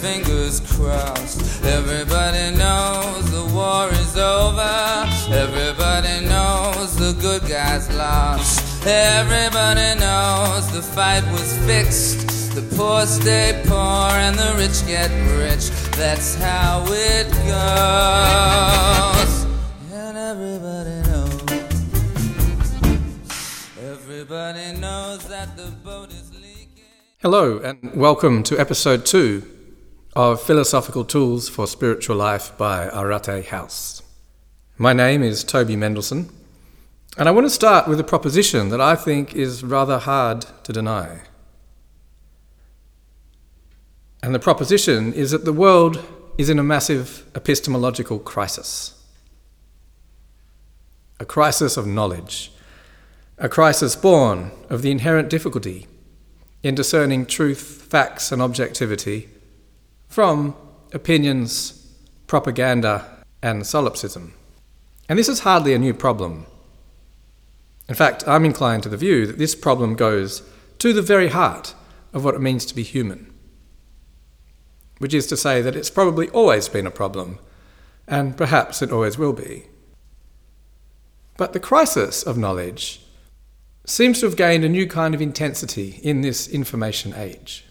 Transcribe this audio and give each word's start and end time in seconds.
fingers 0.00 0.60
crossed. 0.60 1.64
Everybody 1.64 2.56
knows 2.56 3.30
the 3.32 3.44
war 3.52 3.88
is 3.90 4.16
over. 4.16 5.04
Everybody 5.28 6.24
knows 6.26 6.94
the 6.96 7.14
good 7.20 7.42
guys 7.48 7.92
lost. 7.94 8.86
Everybody 8.86 9.98
knows 9.98 10.70
the 10.72 10.82
fight 10.82 11.24
was 11.32 11.58
fixed. 11.66 12.54
The 12.54 12.62
poor 12.76 13.06
stay 13.06 13.60
poor 13.66 14.10
and 14.24 14.38
the 14.38 14.54
rich 14.56 14.86
get 14.86 15.10
rich. 15.36 15.70
That's 15.96 16.36
how 16.36 16.84
it 16.86 17.28
goes. 17.52 19.32
And 19.92 20.16
everybody 20.16 21.02
knows. 21.08 21.42
Everybody 23.82 24.78
knows 24.78 25.26
that 25.28 25.56
the 25.56 25.72
boat 25.82 26.10
is 26.12 26.32
leaking. 26.34 26.84
Hello, 27.20 27.58
and 27.58 27.94
welcome 27.96 28.44
to 28.44 28.58
episode 28.60 29.04
two 29.04 29.57
of 30.18 30.42
Philosophical 30.42 31.04
Tools 31.04 31.48
for 31.48 31.68
Spiritual 31.68 32.16
Life 32.16 32.58
by 32.58 32.88
Arate 32.88 33.44
House. 33.46 34.02
My 34.76 34.92
name 34.92 35.22
is 35.22 35.44
Toby 35.44 35.76
Mendelson, 35.76 36.28
and 37.16 37.28
I 37.28 37.30
want 37.30 37.46
to 37.46 37.50
start 37.50 37.86
with 37.86 38.00
a 38.00 38.04
proposition 38.04 38.70
that 38.70 38.80
I 38.80 38.96
think 38.96 39.36
is 39.36 39.62
rather 39.62 40.00
hard 40.00 40.44
to 40.64 40.72
deny. 40.72 41.20
And 44.20 44.34
the 44.34 44.40
proposition 44.40 45.12
is 45.12 45.30
that 45.30 45.44
the 45.44 45.52
world 45.52 46.04
is 46.36 46.50
in 46.50 46.58
a 46.58 46.64
massive 46.64 47.24
epistemological 47.36 48.18
crisis 48.18 49.00
a 51.20 51.24
crisis 51.24 51.76
of 51.76 51.86
knowledge, 51.86 52.50
a 53.38 53.48
crisis 53.48 53.94
born 53.94 54.50
of 54.68 54.82
the 54.82 54.90
inherent 54.90 55.30
difficulty 55.30 55.86
in 56.64 56.74
discerning 56.74 57.24
truth, 57.24 57.86
facts, 57.88 58.32
and 58.32 58.42
objectivity 58.42 59.28
from 60.08 60.56
opinions, 60.92 61.86
propaganda, 62.26 63.24
and 63.42 63.66
solipsism. 63.66 64.34
And 65.08 65.18
this 65.18 65.28
is 65.28 65.40
hardly 65.40 65.74
a 65.74 65.78
new 65.78 65.94
problem. 65.94 66.46
In 67.88 67.94
fact, 67.94 68.26
I'm 68.26 68.44
inclined 68.44 68.82
to 68.82 68.88
the 68.88 68.96
view 68.96 69.26
that 69.26 69.38
this 69.38 69.54
problem 69.54 69.94
goes 69.94 70.42
to 70.78 70.92
the 70.92 71.02
very 71.02 71.28
heart 71.28 71.74
of 72.12 72.24
what 72.24 72.34
it 72.34 72.40
means 72.40 72.66
to 72.66 72.74
be 72.74 72.82
human, 72.82 73.32
which 74.98 75.14
is 75.14 75.26
to 75.28 75.36
say 75.36 75.62
that 75.62 75.76
it's 75.76 75.90
probably 75.90 76.28
always 76.30 76.68
been 76.68 76.86
a 76.86 76.90
problem, 76.90 77.38
and 78.06 78.36
perhaps 78.36 78.82
it 78.82 78.92
always 78.92 79.16
will 79.16 79.32
be. 79.32 79.66
But 81.36 81.52
the 81.52 81.60
crisis 81.60 82.22
of 82.22 82.36
knowledge 82.36 83.00
seems 83.86 84.20
to 84.20 84.26
have 84.26 84.36
gained 84.36 84.64
a 84.64 84.68
new 84.68 84.86
kind 84.86 85.14
of 85.14 85.22
intensity 85.22 86.00
in 86.02 86.20
this 86.20 86.48
information 86.48 87.14
age. 87.14 87.64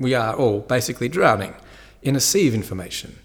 We 0.00 0.14
are 0.14 0.34
all 0.34 0.60
basically 0.60 1.10
drowning 1.10 1.54
in 2.02 2.16
a 2.16 2.20
sea 2.20 2.48
of 2.48 2.54
information, 2.54 3.18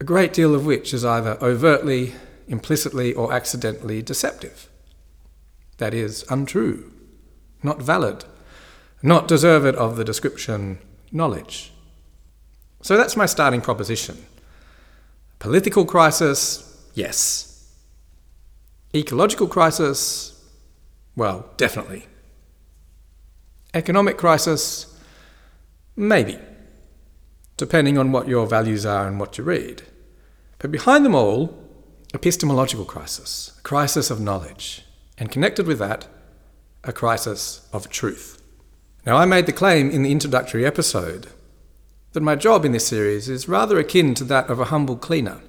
a 0.00 0.04
great 0.04 0.32
deal 0.32 0.52
of 0.52 0.66
which 0.66 0.92
is 0.92 1.04
either 1.04 1.38
overtly, 1.40 2.14
implicitly, 2.48 3.14
or 3.14 3.32
accidentally 3.32 4.02
deceptive. 4.02 4.68
That 5.78 5.94
is, 5.94 6.24
untrue, 6.28 6.92
not 7.62 7.80
valid, 7.80 8.24
not 9.02 9.28
deserved 9.28 9.76
of 9.76 9.96
the 9.96 10.04
description 10.04 10.80
knowledge. 11.12 11.72
So 12.82 12.96
that's 12.96 13.16
my 13.16 13.26
starting 13.26 13.60
proposition. 13.60 14.26
Political 15.38 15.84
crisis, 15.84 16.84
yes. 16.94 17.72
Ecological 18.92 19.46
crisis, 19.46 20.44
well, 21.14 21.48
definitely. 21.56 22.06
Economic 23.72 24.18
crisis, 24.18 24.93
maybe, 25.96 26.38
depending 27.56 27.98
on 27.98 28.12
what 28.12 28.28
your 28.28 28.46
values 28.46 28.84
are 28.84 29.06
and 29.06 29.20
what 29.20 29.38
you 29.38 29.44
read. 29.44 29.82
But 30.58 30.70
behind 30.70 31.04
them 31.04 31.14
all, 31.14 31.58
epistemological 32.14 32.84
crisis, 32.84 33.52
a 33.58 33.62
crisis 33.62 34.10
of 34.10 34.20
knowledge, 34.20 34.82
and 35.18 35.30
connected 35.30 35.66
with 35.66 35.78
that, 35.78 36.08
a 36.82 36.92
crisis 36.92 37.68
of 37.72 37.88
truth. 37.88 38.42
Now, 39.06 39.16
I 39.16 39.24
made 39.24 39.46
the 39.46 39.52
claim 39.52 39.90
in 39.90 40.02
the 40.02 40.12
introductory 40.12 40.64
episode 40.64 41.28
that 42.12 42.22
my 42.22 42.36
job 42.36 42.64
in 42.64 42.72
this 42.72 42.86
series 42.86 43.28
is 43.28 43.48
rather 43.48 43.78
akin 43.78 44.14
to 44.14 44.24
that 44.24 44.48
of 44.48 44.60
a 44.60 44.66
humble 44.66 44.96
cleaner, 44.96 45.40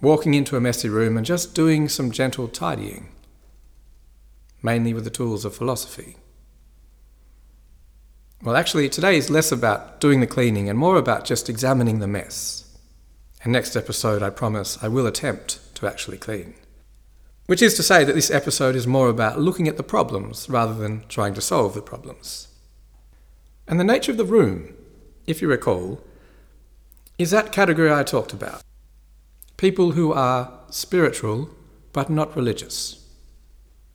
walking 0.00 0.34
into 0.34 0.56
a 0.56 0.60
messy 0.60 0.88
room 0.88 1.16
and 1.16 1.26
just 1.26 1.54
doing 1.54 1.88
some 1.88 2.10
gentle 2.10 2.46
tidying, 2.46 3.08
mainly 4.62 4.92
with 4.92 5.04
the 5.04 5.10
tools 5.10 5.44
of 5.44 5.54
philosophy. 5.54 6.16
Well, 8.42 8.56
actually, 8.56 8.88
today 8.88 9.16
is 9.16 9.30
less 9.30 9.50
about 9.50 10.00
doing 10.00 10.20
the 10.20 10.26
cleaning 10.26 10.68
and 10.68 10.78
more 10.78 10.96
about 10.96 11.24
just 11.24 11.48
examining 11.48 11.98
the 11.98 12.06
mess. 12.06 12.76
And 13.42 13.52
next 13.52 13.76
episode, 13.76 14.22
I 14.22 14.30
promise, 14.30 14.78
I 14.82 14.88
will 14.88 15.06
attempt 15.06 15.74
to 15.76 15.86
actually 15.86 16.18
clean. 16.18 16.54
Which 17.46 17.62
is 17.62 17.74
to 17.74 17.82
say 17.82 18.04
that 18.04 18.14
this 18.14 18.30
episode 18.30 18.76
is 18.76 18.86
more 18.86 19.08
about 19.08 19.40
looking 19.40 19.68
at 19.68 19.76
the 19.76 19.82
problems 19.82 20.48
rather 20.48 20.74
than 20.74 21.06
trying 21.08 21.34
to 21.34 21.40
solve 21.40 21.74
the 21.74 21.82
problems. 21.82 22.48
And 23.66 23.80
the 23.80 23.84
nature 23.84 24.12
of 24.12 24.18
the 24.18 24.24
room 24.24 24.74
if 25.26 25.42
you 25.42 25.48
recall, 25.48 26.00
is 27.18 27.30
that 27.30 27.52
category 27.52 27.92
I 27.92 28.02
talked 28.02 28.32
about. 28.32 28.62
People 29.56 29.92
who 29.92 30.12
are 30.12 30.52
spiritual 30.70 31.50
but 31.92 32.10
not 32.10 32.36
religious. 32.36 33.04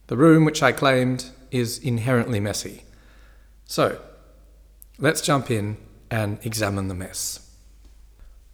The 0.07 0.17
room 0.17 0.43
which 0.43 0.61
I 0.61 0.71
claimed 0.71 1.29
is 1.51 1.77
inherently 1.77 2.39
messy. 2.39 2.83
So, 3.65 4.01
let's 5.01 5.19
jump 5.19 5.51
in 5.51 5.75
and 6.09 6.39
examine 6.45 6.87
the 6.87 6.95
mess. 6.95 7.53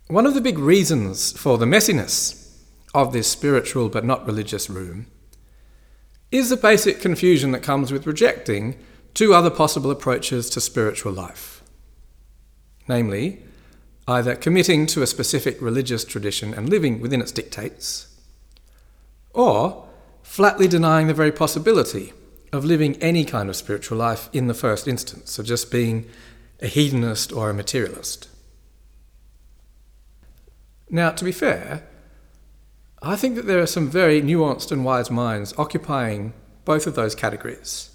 One 0.08 0.25
of 0.25 0.34
the 0.34 0.41
big 0.41 0.58
reasons 0.58 1.38
for 1.38 1.59
the 1.59 1.66
messiness 1.66 2.63
of 2.96 3.13
this 3.13 3.28
spiritual 3.28 3.90
but 3.90 4.06
not 4.06 4.25
religious 4.25 4.69
room 4.69 5.06
is 6.31 6.50
the 6.50 6.58
basic 6.58 7.00
confusion 7.00 7.52
that 7.52 7.62
comes 7.62 7.91
with 7.91 8.08
rejecting 8.08 8.80
two 9.13 9.35
other 9.35 9.52
possible 9.52 9.91
approaches 9.91 10.50
to 10.50 10.59
spiritual 10.59 11.13
life 11.13 11.58
namely, 12.88 13.44
either 14.08 14.35
committing 14.35 14.85
to 14.88 15.02
a 15.02 15.08
specific 15.08 15.62
religious 15.62 16.06
tradition 16.06 16.53
and 16.53 16.69
living 16.69 17.00
within 17.00 17.22
its 17.22 17.31
dictates, 17.31 18.16
or 19.34 19.88
flatly 20.24 20.68
denying 20.68 21.08
the 21.08 21.14
very 21.14 21.31
possibility 21.31 22.14
of 22.53 22.64
living 22.64 22.96
any 23.02 23.25
kind 23.25 23.50
of 23.50 23.56
spiritual 23.56 23.97
life 23.97 24.29
in 24.31 24.47
the 24.47 24.53
first 24.53 24.88
instance, 24.88 25.38
of 25.38 25.46
just 25.46 25.72
being 25.72 26.08
a 26.62 26.68
hedonist 26.68 27.31
or 27.31 27.50
a 27.50 27.53
materialist. 27.53 28.29
Now, 30.90 31.12
to 31.12 31.25
be 31.25 31.31
fair, 31.31 31.84
I 33.01 33.16
think 33.16 33.35
that 33.35 33.45
there 33.45 33.62
are 33.62 33.68
some 33.68 33.90
very 33.90 34.22
nuanced 34.22 34.72
and 34.72 34.84
wise 34.84 35.12
minds 35.12 35.53
occupying 35.57 36.34
both 36.66 36.88
of 36.88 36.96
those 36.96 37.16
categories. 37.16 37.91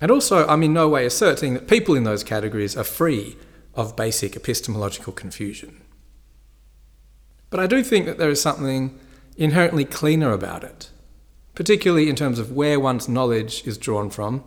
And 0.00 0.10
also, 0.10 0.46
I'm 0.46 0.62
in 0.62 0.72
no 0.72 0.88
way 0.88 1.06
asserting 1.06 1.54
that 1.54 1.68
people 1.68 1.94
in 1.94 2.04
those 2.04 2.24
categories 2.24 2.76
are 2.76 2.84
free 2.84 3.36
of 3.74 3.96
basic 3.96 4.36
epistemological 4.36 5.12
confusion. 5.12 5.82
But 7.50 7.60
I 7.60 7.66
do 7.66 7.82
think 7.82 8.06
that 8.06 8.18
there 8.18 8.30
is 8.30 8.40
something 8.40 8.98
inherently 9.36 9.84
cleaner 9.84 10.32
about 10.32 10.64
it, 10.64 10.90
particularly 11.54 12.08
in 12.08 12.16
terms 12.16 12.38
of 12.38 12.52
where 12.52 12.78
one's 12.78 13.08
knowledge 13.08 13.66
is 13.66 13.78
drawn 13.78 14.10
from 14.10 14.44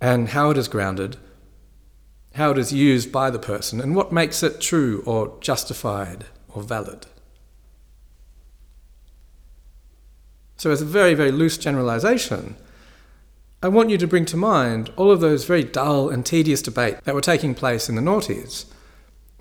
and 0.00 0.28
how 0.28 0.50
it 0.50 0.58
is 0.58 0.68
grounded, 0.68 1.16
how 2.36 2.50
it 2.50 2.58
is 2.58 2.72
used 2.72 3.10
by 3.10 3.30
the 3.30 3.38
person, 3.38 3.80
and 3.80 3.96
what 3.96 4.12
makes 4.12 4.42
it 4.42 4.60
true 4.60 5.02
or 5.06 5.36
justified 5.40 6.26
or 6.48 6.62
valid. 6.62 7.06
So, 10.58 10.70
as 10.70 10.82
a 10.82 10.86
very, 10.86 11.14
very 11.14 11.30
loose 11.30 11.56
generalization, 11.56 12.56
I 13.62 13.68
want 13.68 13.88
you 13.88 13.96
to 13.98 14.06
bring 14.06 14.26
to 14.26 14.36
mind 14.36 14.92
all 14.96 15.10
of 15.10 15.20
those 15.20 15.46
very 15.46 15.64
dull 15.64 16.10
and 16.10 16.24
tedious 16.26 16.60
debates 16.60 17.00
that 17.04 17.14
were 17.14 17.22
taking 17.22 17.54
place 17.54 17.88
in 17.88 17.94
the 17.94 18.02
noughties 18.02 18.66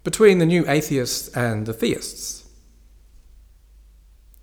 between 0.06 0.40
the 0.40 0.46
new 0.46 0.66
atheists 0.68 1.28
and 1.36 1.66
the 1.66 1.74
theists. 1.74 2.48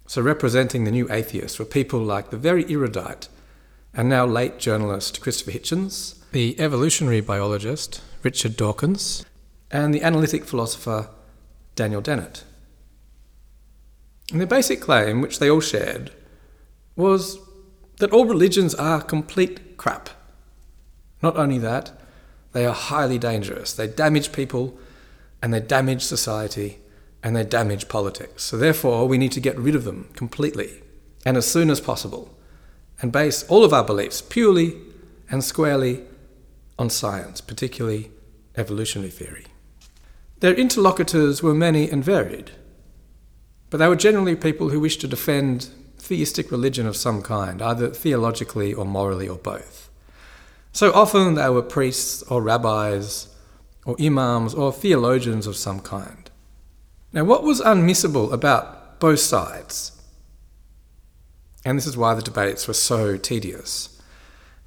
So, 0.07 0.21
representing 0.21 0.85
the 0.85 0.91
new 0.91 1.11
atheists 1.11 1.59
were 1.59 1.65
people 1.65 2.01
like 2.01 2.29
the 2.29 2.37
very 2.37 2.71
erudite 2.71 3.29
and 3.95 4.11
now 4.11 4.27
late 4.27 4.59
journalist 4.59 5.23
Christopher 5.23 5.53
Hitchens, 5.53 6.19
the 6.33 6.59
evolutionary 6.61 7.23
biologist 7.23 8.03
Richard 8.23 8.57
Dawkins, 8.57 9.25
and 9.71 9.93
the 9.93 10.03
analytic 10.03 10.45
philosopher 10.45 11.09
Daniel 11.75 12.01
Dennett. 12.01 12.45
And 14.31 14.41
the 14.41 14.47
basic 14.47 14.81
claim, 14.81 15.21
which 15.21 15.39
they 15.39 15.51
all 15.51 15.61
shared, 15.61 16.13
was 16.97 17.39
that 17.99 18.13
all 18.13 18.25
religions 18.25 18.75
are 18.75 19.03
complete 19.03 19.77
crap. 19.77 20.11
Not 21.23 21.37
only 21.37 21.59
that, 21.59 21.93
they 22.53 22.67
are 22.67 22.75
highly 22.75 23.19
dangerous. 23.19 23.73
They 23.73 23.87
damage 23.87 24.33
people 24.33 24.79
and 25.43 25.53
they 25.53 25.61
damage 25.61 26.03
society 26.03 26.79
and 27.23 27.35
they 27.35 27.45
damage 27.45 27.89
politics. 27.89 28.43
So, 28.45 28.57
therefore, 28.57 29.07
we 29.07 29.19
need 29.19 29.33
to 29.33 29.41
get 29.41 29.59
rid 29.59 29.75
of 29.75 29.85
them 29.85 30.09
completely 30.15 30.83
and 31.25 31.37
as 31.37 31.51
soon 31.51 31.71
as 31.71 31.81
possible, 31.81 32.35
and 33.01 33.13
base 33.13 33.45
all 33.45 33.65
of 33.65 33.73
our 33.73 33.85
beliefs 33.85 34.21
purely 34.21 34.77
and 35.31 35.43
squarely 35.43 36.03
on 36.79 36.91
science, 36.91 37.41
particularly 37.41 38.11
evolutionary 38.57 39.11
theory. 39.11 39.47
Their 40.41 40.55
interlocutors 40.55 41.43
were 41.43 41.55
many 41.55 41.89
and 41.89 42.05
varied, 42.05 42.51
but 43.71 43.79
they 43.79 43.89
were 43.89 43.97
generally 43.97 44.37
people 44.37 44.71
who 44.71 44.81
wished 44.81 45.01
to 45.03 45.09
defend 45.09 45.71
theistic 45.99 46.51
religion 46.51 46.87
of 46.87 46.97
some 46.97 47.23
kind, 47.23 47.63
either 47.63 47.91
theologically 47.91 48.75
or 48.75 48.85
morally 48.85 49.29
or 49.29 49.39
both. 49.39 49.89
So 50.73 50.93
often 50.93 51.35
they 51.35 51.49
were 51.49 51.63
priests 51.63 52.23
or 52.25 52.43
rabbis 52.43 53.29
or 53.85 53.97
imams 54.01 54.55
or 54.55 54.73
theologians 54.73 55.47
of 55.47 55.57
some 55.57 55.81
kind. 55.81 56.31
Now, 57.13 57.25
what 57.25 57.45
was 57.45 57.61
unmissable 57.61 58.33
about 58.33 58.99
both 58.99 59.21
sides, 59.21 59.93
and 61.65 61.79
this 61.79 61.87
is 61.87 61.97
why 61.97 62.15
the 62.15 62.23
debates 62.23 62.67
were 62.67 62.75
so 62.75 63.17
tedious, 63.17 64.01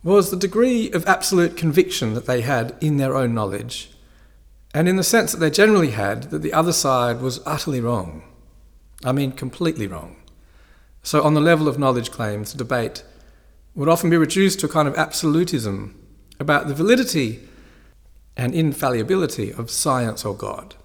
was 0.06 0.30
the 0.30 0.38
degree 0.38 0.92
of 0.92 1.04
absolute 1.07 1.57
conviction 1.57 2.13
that 2.13 2.28
they 2.28 2.42
had 2.42 2.75
in 2.80 2.98
their 2.98 3.16
own 3.16 3.34
knowledge, 3.34 3.90
and 4.72 4.88
in 4.88 4.98
the 4.98 5.04
sense 5.04 5.31
that 5.31 5.40
they 5.40 5.50
generally 5.50 5.92
had 5.92 6.30
that 6.30 6.44
the 6.44 6.54
other 6.54 6.72
side 6.72 7.19
was 7.19 7.42
utterly 7.44 7.81
wrong. 7.81 8.22
I 9.04 9.12
mean, 9.12 9.31
completely 9.31 9.88
wrong. 9.88 10.18
So, 11.02 11.24
on 11.24 11.34
the 11.34 11.42
level 11.42 11.68
of 11.68 11.80
knowledge 11.80 12.12
claims, 12.12 12.54
debate 12.54 13.04
would 13.74 13.90
often 13.90 14.12
be 14.12 14.18
reduced 14.18 14.60
to 14.60 14.68
a 14.68 14.69
kind 14.69 14.88
of 14.88 14.96
absolutism 14.96 16.00
about 16.40 16.68
the 16.68 16.75
validity 16.75 17.40
and 18.38 18.54
infallibility 18.54 19.51
of 19.51 19.72
science 19.72 20.24
or 20.24 20.36
God. 20.36 20.75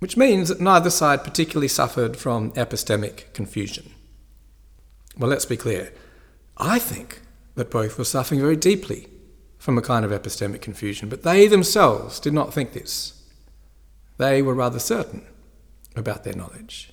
Which 0.00 0.16
means 0.16 0.48
that 0.48 0.60
neither 0.60 0.90
side 0.90 1.22
particularly 1.22 1.68
suffered 1.68 2.16
from 2.16 2.50
epistemic 2.52 3.32
confusion. 3.34 3.92
Well, 5.16 5.30
let's 5.30 5.46
be 5.46 5.56
clear. 5.56 5.92
I 6.56 6.80
think 6.80 7.20
that 7.54 7.70
both 7.70 7.98
were 7.98 8.04
suffering 8.04 8.40
very 8.40 8.56
deeply 8.56 9.08
from 9.58 9.78
a 9.78 9.82
kind 9.82 10.04
of 10.04 10.10
epistemic 10.10 10.60
confusion, 10.60 11.08
but 11.08 11.22
they 11.22 11.46
themselves 11.46 12.18
did 12.18 12.32
not 12.32 12.52
think 12.52 12.72
this. 12.72 13.22
They 14.18 14.42
were 14.42 14.54
rather 14.54 14.78
certain 14.78 15.24
about 15.94 16.24
their 16.24 16.34
knowledge. 16.34 16.92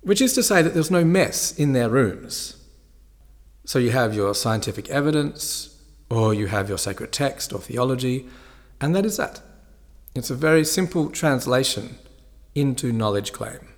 Which 0.00 0.20
is 0.20 0.32
to 0.34 0.42
say 0.42 0.62
that 0.62 0.74
there's 0.74 0.90
no 0.90 1.04
mess 1.04 1.52
in 1.52 1.72
their 1.72 1.88
rooms. 1.88 2.56
So 3.64 3.78
you 3.78 3.90
have 3.90 4.14
your 4.14 4.34
scientific 4.34 4.88
evidence, 4.88 5.76
or 6.08 6.32
you 6.32 6.46
have 6.46 6.68
your 6.68 6.78
sacred 6.78 7.12
text 7.12 7.52
or 7.52 7.60
theology, 7.60 8.26
and 8.80 8.94
that 8.94 9.04
is 9.04 9.16
that. 9.18 9.42
It's 10.14 10.30
a 10.30 10.34
very 10.34 10.64
simple 10.64 11.10
translation 11.10 11.98
into 12.54 12.92
knowledge 12.92 13.32
claim. 13.32 13.68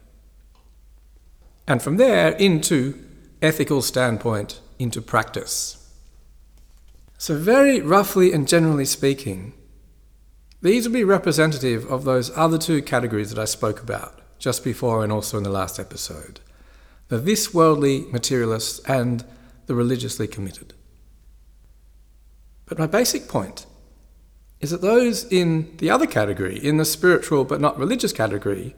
And 1.67 1.83
from 1.83 1.97
there 1.97 2.31
into 2.33 3.03
ethical 3.43 3.83
standpoint 3.83 4.61
into 4.81 5.03
practice. 5.03 5.77
So, 7.19 7.37
very 7.37 7.81
roughly 7.81 8.33
and 8.33 8.49
generally 8.49 8.87
speaking, 8.87 9.53
these 10.63 10.87
would 10.87 10.95
be 10.95 11.05
representative 11.05 11.85
of 11.91 12.05
those 12.05 12.37
other 12.37 12.59
two 12.59 12.83
categories 12.83 13.31
that 13.31 13.39
I 13.39 13.45
spoke 13.45 13.83
about 13.83 14.21
just 14.39 14.65
before 14.65 15.05
and 15.05 15.13
also 15.13 15.37
in 15.37 15.45
the 15.45 15.51
last 15.51 15.79
episode 15.79 16.41
the 17.09 17.19
this 17.19 17.53
worldly 17.53 18.07
materialists 18.13 18.79
and 18.87 19.25
the 19.67 19.75
religiously 19.75 20.29
committed. 20.29 20.73
But 22.67 22.79
my 22.79 22.87
basic 22.87 23.27
point 23.27 23.67
is 24.61 24.71
that 24.71 24.81
those 24.81 25.25
in 25.25 25.77
the 25.79 25.91
other 25.91 26.07
category, 26.07 26.57
in 26.57 26.77
the 26.77 26.85
spiritual 26.85 27.45
but 27.45 27.61
not 27.61 27.77
religious 27.77 28.13
category, 28.13 28.77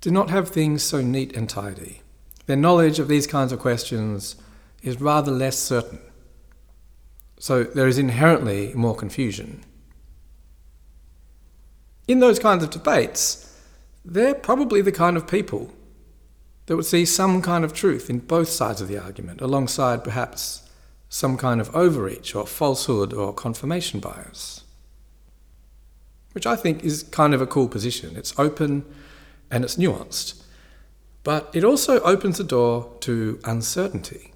do 0.00 0.10
not 0.10 0.28
have 0.30 0.48
things 0.48 0.82
so 0.82 1.00
neat 1.00 1.36
and 1.36 1.48
tidy. 1.48 2.02
Their 2.46 2.56
knowledge 2.56 2.98
of 2.98 3.06
these 3.06 3.28
kinds 3.28 3.52
of 3.52 3.60
questions 3.60 4.34
is 4.82 5.00
rather 5.00 5.32
less 5.32 5.58
certain. 5.58 6.00
So 7.38 7.64
there 7.64 7.88
is 7.88 7.98
inherently 7.98 8.72
more 8.74 8.94
confusion. 8.94 9.64
In 12.06 12.20
those 12.20 12.38
kinds 12.38 12.62
of 12.62 12.70
debates, 12.70 13.60
they're 14.04 14.34
probably 14.34 14.82
the 14.82 14.92
kind 14.92 15.16
of 15.16 15.26
people 15.26 15.72
that 16.66 16.76
would 16.76 16.86
see 16.86 17.04
some 17.04 17.42
kind 17.42 17.64
of 17.64 17.72
truth 17.72 18.08
in 18.10 18.18
both 18.18 18.48
sides 18.48 18.80
of 18.80 18.88
the 18.88 18.98
argument, 18.98 19.40
alongside 19.40 20.04
perhaps 20.04 20.68
some 21.08 21.36
kind 21.36 21.60
of 21.60 21.74
overreach 21.74 22.34
or 22.34 22.46
falsehood 22.46 23.12
or 23.12 23.32
confirmation 23.32 24.00
bias. 24.00 24.64
Which 26.32 26.46
I 26.46 26.56
think 26.56 26.82
is 26.82 27.02
kind 27.02 27.34
of 27.34 27.42
a 27.42 27.46
cool 27.46 27.68
position. 27.68 28.16
It's 28.16 28.38
open 28.38 28.84
and 29.50 29.64
it's 29.64 29.76
nuanced, 29.76 30.42
but 31.22 31.50
it 31.52 31.64
also 31.64 32.00
opens 32.00 32.38
the 32.38 32.44
door 32.44 32.96
to 33.00 33.38
uncertainty. 33.44 34.31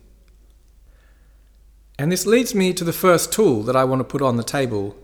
And 1.98 2.12
this 2.12 2.26
leads 2.26 2.54
me 2.54 2.75
to 2.75 2.84
the 2.84 2.93
first 2.93 3.32
tool 3.32 3.62
that 3.62 3.76
I 3.76 3.84
want 3.84 4.00
to 4.00 4.04
put 4.04 4.20
on 4.20 4.37
the 4.37 4.44
table 4.44 4.94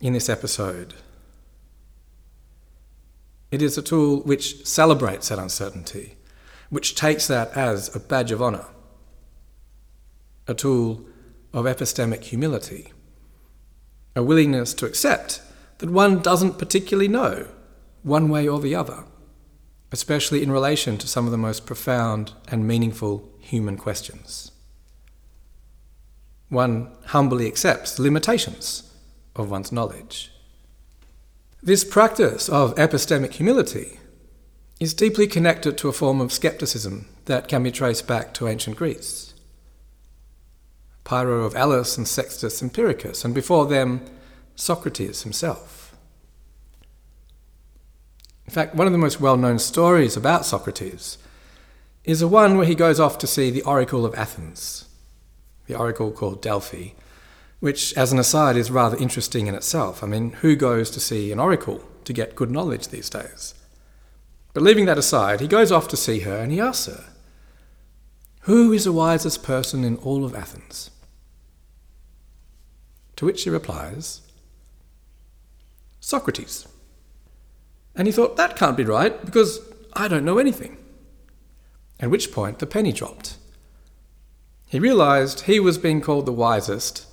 in 0.00 0.12
this 0.12 0.28
episode. 0.28 0.94
It 3.52 3.62
is 3.62 3.78
a 3.78 3.82
tool 3.82 4.20
which 4.22 4.66
celebrates 4.66 5.28
that 5.28 5.38
uncertainty, 5.38 6.16
which 6.70 6.96
takes 6.96 7.28
that 7.28 7.56
as 7.56 7.94
a 7.94 8.00
badge 8.00 8.32
of 8.32 8.42
honour, 8.42 8.66
a 10.48 10.54
tool 10.54 11.06
of 11.52 11.66
epistemic 11.66 12.24
humility, 12.24 12.92
a 14.16 14.22
willingness 14.24 14.74
to 14.74 14.86
accept 14.86 15.40
that 15.78 15.90
one 15.90 16.20
doesn't 16.20 16.58
particularly 16.58 17.08
know 17.08 17.46
one 18.02 18.28
way 18.28 18.48
or 18.48 18.58
the 18.58 18.74
other, 18.74 19.04
especially 19.92 20.42
in 20.42 20.50
relation 20.50 20.98
to 20.98 21.06
some 21.06 21.26
of 21.26 21.30
the 21.30 21.38
most 21.38 21.64
profound 21.64 22.32
and 22.48 22.66
meaningful 22.66 23.30
human 23.38 23.76
questions 23.76 24.50
one 26.48 26.90
humbly 27.06 27.46
accepts 27.46 27.94
the 27.94 28.02
limitations 28.02 28.92
of 29.36 29.50
one's 29.50 29.72
knowledge. 29.72 30.30
This 31.62 31.84
practice 31.84 32.48
of 32.48 32.74
epistemic 32.74 33.32
humility 33.32 33.98
is 34.80 34.94
deeply 34.94 35.26
connected 35.26 35.78
to 35.78 35.88
a 35.88 35.92
form 35.92 36.20
of 36.20 36.32
skepticism 36.32 37.06
that 37.24 37.48
can 37.48 37.62
be 37.62 37.70
traced 37.70 38.06
back 38.06 38.34
to 38.34 38.48
ancient 38.48 38.76
Greece. 38.76 39.32
Pyrrho 41.04 41.44
of 41.44 41.54
Elis 41.54 41.96
and 41.96 42.06
Sextus 42.06 42.62
Empiricus, 42.62 43.24
and 43.24 43.34
before 43.34 43.66
them, 43.66 44.04
Socrates 44.56 45.22
himself. 45.22 45.96
In 48.46 48.52
fact, 48.52 48.74
one 48.74 48.86
of 48.86 48.92
the 48.92 48.98
most 48.98 49.20
well 49.20 49.36
known 49.36 49.58
stories 49.58 50.16
about 50.16 50.46
Socrates 50.46 51.18
is 52.04 52.20
the 52.20 52.28
one 52.28 52.56
where 52.56 52.66
he 52.66 52.74
goes 52.74 53.00
off 53.00 53.18
to 53.18 53.26
see 53.26 53.50
the 53.50 53.62
Oracle 53.62 54.04
of 54.04 54.14
Athens 54.14 54.86
the 55.66 55.76
oracle 55.76 56.10
called 56.10 56.42
Delphi, 56.42 56.90
which, 57.60 57.94
as 57.94 58.12
an 58.12 58.18
aside, 58.18 58.56
is 58.56 58.70
rather 58.70 58.96
interesting 58.96 59.46
in 59.46 59.54
itself. 59.54 60.02
I 60.02 60.06
mean, 60.06 60.32
who 60.42 60.56
goes 60.56 60.90
to 60.90 61.00
see 61.00 61.32
an 61.32 61.40
oracle 61.40 61.82
to 62.04 62.12
get 62.12 62.36
good 62.36 62.50
knowledge 62.50 62.88
these 62.88 63.08
days? 63.08 63.54
But 64.52 64.62
leaving 64.62 64.84
that 64.84 64.98
aside, 64.98 65.40
he 65.40 65.48
goes 65.48 65.72
off 65.72 65.88
to 65.88 65.96
see 65.96 66.20
her 66.20 66.36
and 66.36 66.52
he 66.52 66.60
asks 66.60 66.86
her, 66.86 67.04
Who 68.42 68.72
is 68.72 68.84
the 68.84 68.92
wisest 68.92 69.42
person 69.42 69.82
in 69.82 69.96
all 69.96 70.24
of 70.24 70.34
Athens? 70.34 70.90
To 73.16 73.26
which 73.26 73.40
she 73.40 73.50
replies, 73.50 74.20
Socrates. 76.00 76.68
And 77.96 78.06
he 78.06 78.12
thought, 78.12 78.36
That 78.36 78.56
can't 78.56 78.76
be 78.76 78.84
right 78.84 79.24
because 79.24 79.60
I 79.94 80.06
don't 80.08 80.24
know 80.24 80.38
anything. 80.38 80.76
At 81.98 82.10
which 82.10 82.32
point 82.32 82.58
the 82.58 82.66
penny 82.66 82.92
dropped. 82.92 83.36
He 84.66 84.78
realized 84.78 85.42
he 85.42 85.60
was 85.60 85.78
being 85.78 86.00
called 86.00 86.26
the 86.26 86.32
wisest 86.32 87.06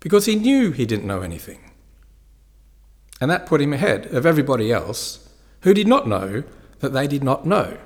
because 0.00 0.26
he 0.26 0.36
knew 0.36 0.72
he 0.72 0.86
didn't 0.86 1.06
know 1.06 1.22
anything. 1.22 1.70
And 3.20 3.30
that 3.30 3.46
put 3.46 3.60
him 3.60 3.72
ahead 3.72 4.06
of 4.06 4.26
everybody 4.26 4.72
else 4.72 5.28
who 5.62 5.72
did 5.72 5.88
not 5.88 6.06
know 6.06 6.44
that 6.80 6.92
they 6.92 7.06
did 7.06 7.24
not 7.24 7.46
know. 7.46 7.78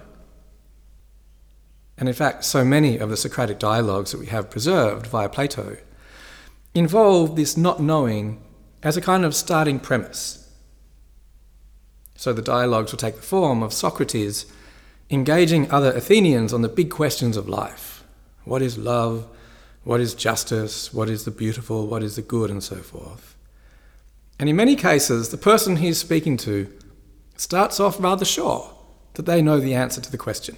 And 1.97 2.09
in 2.09 2.15
fact, 2.15 2.45
so 2.45 2.65
many 2.65 2.97
of 2.99 3.11
the 3.11 3.17
Socratic 3.17 3.59
dialogues 3.59 4.13
that 4.13 4.19
we 4.21 4.27
have 4.27 4.51
preserved 4.51 5.07
via 5.07 5.29
Plato 5.29 5.77
involve 6.75 7.37
this 7.37 7.57
not 7.57 7.81
knowing 7.81 8.41
as 8.83 8.97
a 8.97 9.01
kind 9.01 9.25
of 9.25 9.35
starting 9.35 9.81
premise. 9.81 10.53
So 12.15 12.33
the 12.33 12.43
dialogues 12.43 12.93
will 12.93 12.99
take 12.99 13.17
the 13.17 13.23
form 13.23 13.63
of 13.63 13.73
Socrates 13.73 14.47
engaging 15.11 15.71
other 15.71 15.93
Athenians 15.93 16.53
on 16.53 16.63
the 16.63 16.69
big 16.69 16.91
questions 16.91 17.37
of 17.37 17.49
life 17.49 17.98
what 18.49 18.63
is 18.63 18.79
love? 18.79 19.27
What 19.85 20.01
is 20.01 20.15
justice? 20.15 20.93
What 20.93 21.09
is 21.09 21.25
the 21.25 21.31
beautiful? 21.31 21.87
What 21.87 22.03
is 22.03 22.17
the 22.17 22.23
good? 22.23 22.51
And 22.51 22.63
so 22.63 22.77
forth. 22.77 23.37
And 24.39 24.49
in 24.49 24.57
many 24.57 24.77
cases, 24.77 25.31
the 25.31 25.37
person 25.37 25.77
he's 25.77 25.99
speaking 25.99 26.37
to 26.39 26.73
starts 27.37 27.81
off 27.81 28.01
rather 28.01 28.25
sure 28.25 28.75
that 29.15 29.27
they 29.27 29.43
know 29.43 29.61
the 29.61 29.75
answer 29.75 30.01
to 30.01 30.11
the 30.11 30.19
question. 30.19 30.57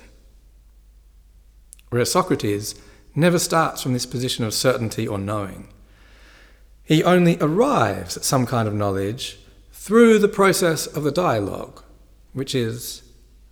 Whereas 1.90 2.10
Socrates 2.10 2.74
never 3.14 3.38
starts 3.38 3.82
from 3.82 3.92
this 3.92 4.06
position 4.06 4.44
of 4.44 4.54
certainty 4.54 5.06
or 5.08 5.18
knowing. 5.18 5.68
He 6.82 7.02
only 7.04 7.36
arrives 7.40 8.16
at 8.16 8.24
some 8.24 8.46
kind 8.46 8.68
of 8.68 8.74
knowledge 8.74 9.38
through 9.72 10.18
the 10.18 10.28
process 10.28 10.86
of 10.86 11.04
the 11.04 11.12
dialogue, 11.12 11.82
which 12.32 12.54
is 12.54 13.02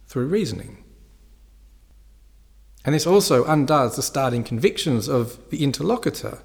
through 0.07 0.26
reasoning. 0.26 0.85
And 2.88 2.95
this 2.95 3.07
also 3.07 3.45
undoes 3.45 3.97
the 3.97 4.02
starting 4.02 4.42
convictions 4.42 5.09
of 5.09 5.38
the 5.50 5.62
interlocutor, 5.62 6.38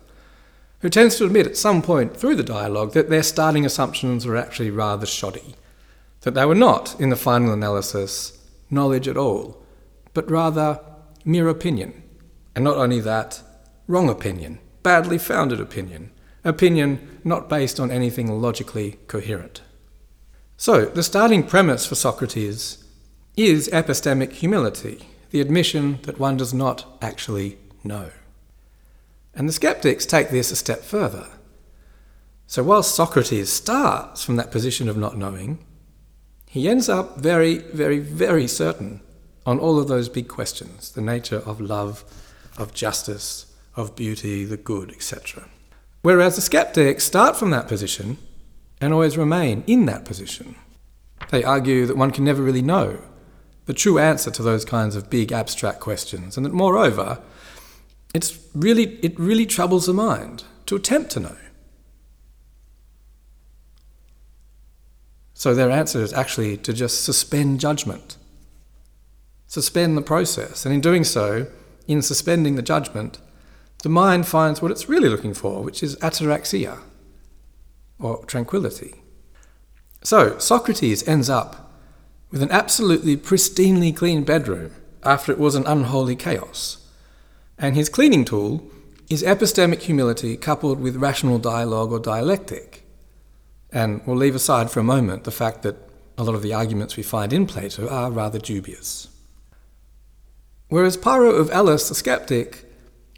who 0.80 0.90
tends 0.90 1.16
to 1.16 1.26
admit 1.26 1.48
at 1.48 1.56
some 1.56 1.82
point 1.82 2.18
through 2.18 2.36
the 2.36 2.44
dialogue 2.44 2.92
that 2.92 3.10
their 3.10 3.24
starting 3.24 3.66
assumptions 3.66 4.26
were 4.26 4.36
actually 4.36 4.70
rather 4.70 5.06
shoddy, 5.06 5.56
that 6.20 6.34
they 6.34 6.46
were 6.46 6.54
not, 6.54 7.00
in 7.00 7.10
the 7.10 7.16
final 7.16 7.54
analysis, 7.54 8.46
knowledge 8.70 9.08
at 9.08 9.16
all, 9.16 9.64
but 10.14 10.30
rather 10.30 10.82
mere 11.24 11.48
opinion. 11.48 12.04
And 12.56 12.66
not 12.66 12.76
only 12.76 13.00
that, 13.00 13.42
wrong 13.88 14.10
opinion, 14.10 14.60
badly 14.82 15.20
founded 15.20 15.62
opinion, 15.62 16.12
opinion 16.44 17.22
not 17.24 17.48
based 17.48 17.80
on 17.80 17.90
anything 17.90 18.28
logically 18.42 19.00
coherent. 19.08 19.62
So, 20.58 20.88
the 20.88 21.04
starting 21.04 21.44
premise 21.44 21.86
for 21.86 21.96
Socrates 21.96 22.84
is 23.38 23.70
epistemic 23.70 24.34
humility, 24.34 25.08
the 25.34 25.42
admission 25.42 25.98
that 26.04 26.20
one 26.20 26.38
does 26.38 26.54
not 26.54 26.86
actually 27.02 27.58
know. 27.84 28.12
And 29.34 29.50
the 29.50 29.54
skeptics 29.54 30.06
take 30.06 30.30
this 30.30 30.52
a 30.52 30.56
step 30.56 30.84
further. 30.84 31.26
So, 32.46 32.62
while 32.62 32.84
Socrates 32.84 33.52
starts 33.52 34.24
from 34.24 34.36
that 34.36 34.52
position 34.52 34.88
of 34.88 34.96
not 34.96 35.18
knowing, 35.18 35.58
he 36.46 36.70
ends 36.70 36.88
up 36.88 37.18
very, 37.18 37.58
very, 37.58 37.98
very 37.98 38.48
certain 38.48 39.02
on 39.44 39.58
all 39.58 39.80
of 39.80 39.88
those 39.88 40.08
big 40.08 40.28
questions 40.28 40.92
the 40.92 41.02
nature 41.02 41.42
of 41.48 41.60
love, 41.60 42.04
of 42.60 42.76
justice, 42.76 43.52
of 43.76 43.96
beauty, 43.96 44.46
the 44.46 44.56
good, 44.56 44.92
etc. 44.92 45.50
Whereas 46.04 46.36
the 46.36 46.42
skeptics 46.42 47.06
start 47.06 47.38
from 47.38 47.50
that 47.50 47.68
position 47.68 48.20
and 48.80 48.94
always 48.94 49.18
remain 49.18 49.64
in 49.66 49.88
that 49.88 50.06
position. 50.06 50.54
They 51.32 51.44
argue 51.44 51.88
that 51.88 51.98
one 51.98 52.12
can 52.12 52.24
never 52.24 52.44
really 52.44 52.62
know 52.62 53.02
the 53.66 53.74
true 53.74 53.98
answer 53.98 54.30
to 54.32 54.44
those 54.44 54.66
kinds 54.66 54.96
of 54.96 55.10
big 55.10 55.32
abstract 55.32 55.80
questions, 55.80 56.36
and 56.38 56.46
that 56.46 56.54
moreover, 56.54 57.22
it's 58.14 58.40
really, 58.54 59.00
it 59.02 59.18
really 59.20 59.46
troubles 59.46 59.86
the 59.86 59.94
mind 59.94 60.44
to 60.66 60.76
attempt 60.76 61.12
to 61.12 61.20
know. 61.20 61.38
So 65.34 65.54
their 65.54 65.72
answer 65.72 66.02
is 66.02 66.14
actually 66.14 66.58
to 66.58 66.74
just 66.74 67.04
suspend 67.04 67.60
judgment, 67.60 68.18
suspend 69.48 69.98
the 69.98 70.02
process, 70.02 70.66
and 70.66 70.74
in 70.74 70.82
doing 70.82 71.04
so, 71.04 71.48
in 71.88 72.02
suspending 72.02 72.56
the 72.56 72.62
judgment, 72.62 73.20
the 73.82 73.90
mind 73.90 74.26
finds 74.26 74.62
what 74.62 74.72
it's 74.72 74.88
really 74.88 75.10
looking 75.10 75.34
for, 75.34 75.62
which 75.62 75.84
is 75.84 75.98
ataraxia, 75.98 76.80
or 78.00 78.24
tranquility. 78.26 78.96
So, 80.02 80.38
Socrates 80.38 81.06
ends 81.08 81.30
up 81.30 81.63
with 82.34 82.42
an 82.42 82.52
absolutely 82.52 83.16
pristinely 83.16 83.96
clean 83.96 84.24
bedroom 84.24 84.72
after 85.04 85.32
it 85.32 85.38
was 85.38 85.54
an 85.54 85.68
unholy 85.68 86.16
chaos. 86.16 86.84
And 87.60 87.76
his 87.76 87.90
cleaning 87.90 88.26
tool 88.26 88.68
is 89.08 89.22
epistemic 89.22 89.82
humility 89.82 90.36
coupled 90.36 90.80
with 90.80 90.96
rational 90.96 91.38
dialogue 91.38 91.92
or 91.92 92.00
dialectic. 92.00 92.88
And 93.72 94.02
we'll 94.08 94.18
leave 94.18 94.34
aside 94.34 94.72
for 94.72 94.80
a 94.80 94.84
moment 94.84 95.26
the 95.26 95.32
fact 95.32 95.62
that 95.62 95.78
a 96.18 96.24
lot 96.24 96.34
of 96.34 96.42
the 96.42 96.56
arguments 96.56 96.98
we 96.98 97.04
find 97.04 97.32
in 97.32 97.46
Plato 97.46 97.88
are 97.88 98.10
rather 98.10 98.40
dubious. 98.40 99.10
Whereas 100.70 100.98
Pyrrho 100.98 101.36
of 101.36 101.52
Elis, 101.52 101.88
the 101.88 101.94
skeptic, 101.94 102.66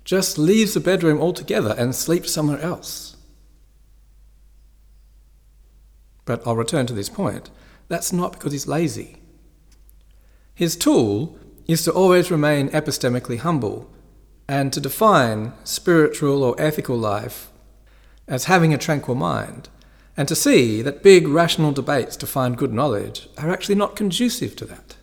just 0.04 0.38
leaves 0.38 0.74
the 0.74 0.82
bedroom 0.82 1.22
altogether 1.22 1.74
and 1.78 1.96
sleeps 1.96 2.34
somewhere 2.34 2.60
else. 2.60 3.16
But 6.26 6.46
I'll 6.46 6.58
return 6.58 6.86
to 6.88 6.94
this 6.94 7.10
point. 7.10 7.50
That's 7.88 8.12
not 8.12 8.34
because 8.34 8.52
he's 8.52 8.68
lazy. 8.68 9.18
His 10.54 10.76
tool 10.76 11.38
is 11.68 11.84
to 11.84 11.92
always 11.92 12.32
remain 12.32 12.70
epistemically 12.70 13.40
humble 13.40 13.90
and 14.48 14.72
to 14.74 14.80
define 14.80 15.54
spiritual 15.64 16.44
or 16.44 16.56
ethical 16.60 16.98
life 16.98 17.50
as 18.28 18.46
having 18.46 18.74
a 18.74 18.78
tranquil 18.78 19.16
mind, 19.16 19.70
and 20.18 20.28
to 20.28 20.36
see 20.36 20.82
that 20.82 21.04
big 21.04 21.28
rational 21.28 21.72
debates 21.72 22.16
to 22.18 22.28
find 22.28 22.58
good 22.58 22.74
knowledge 22.74 23.28
are 23.38 23.52
actually 23.52 23.76
not 23.76 23.96
conducive 23.96 24.56
to 24.56 24.66
that, 24.66 24.96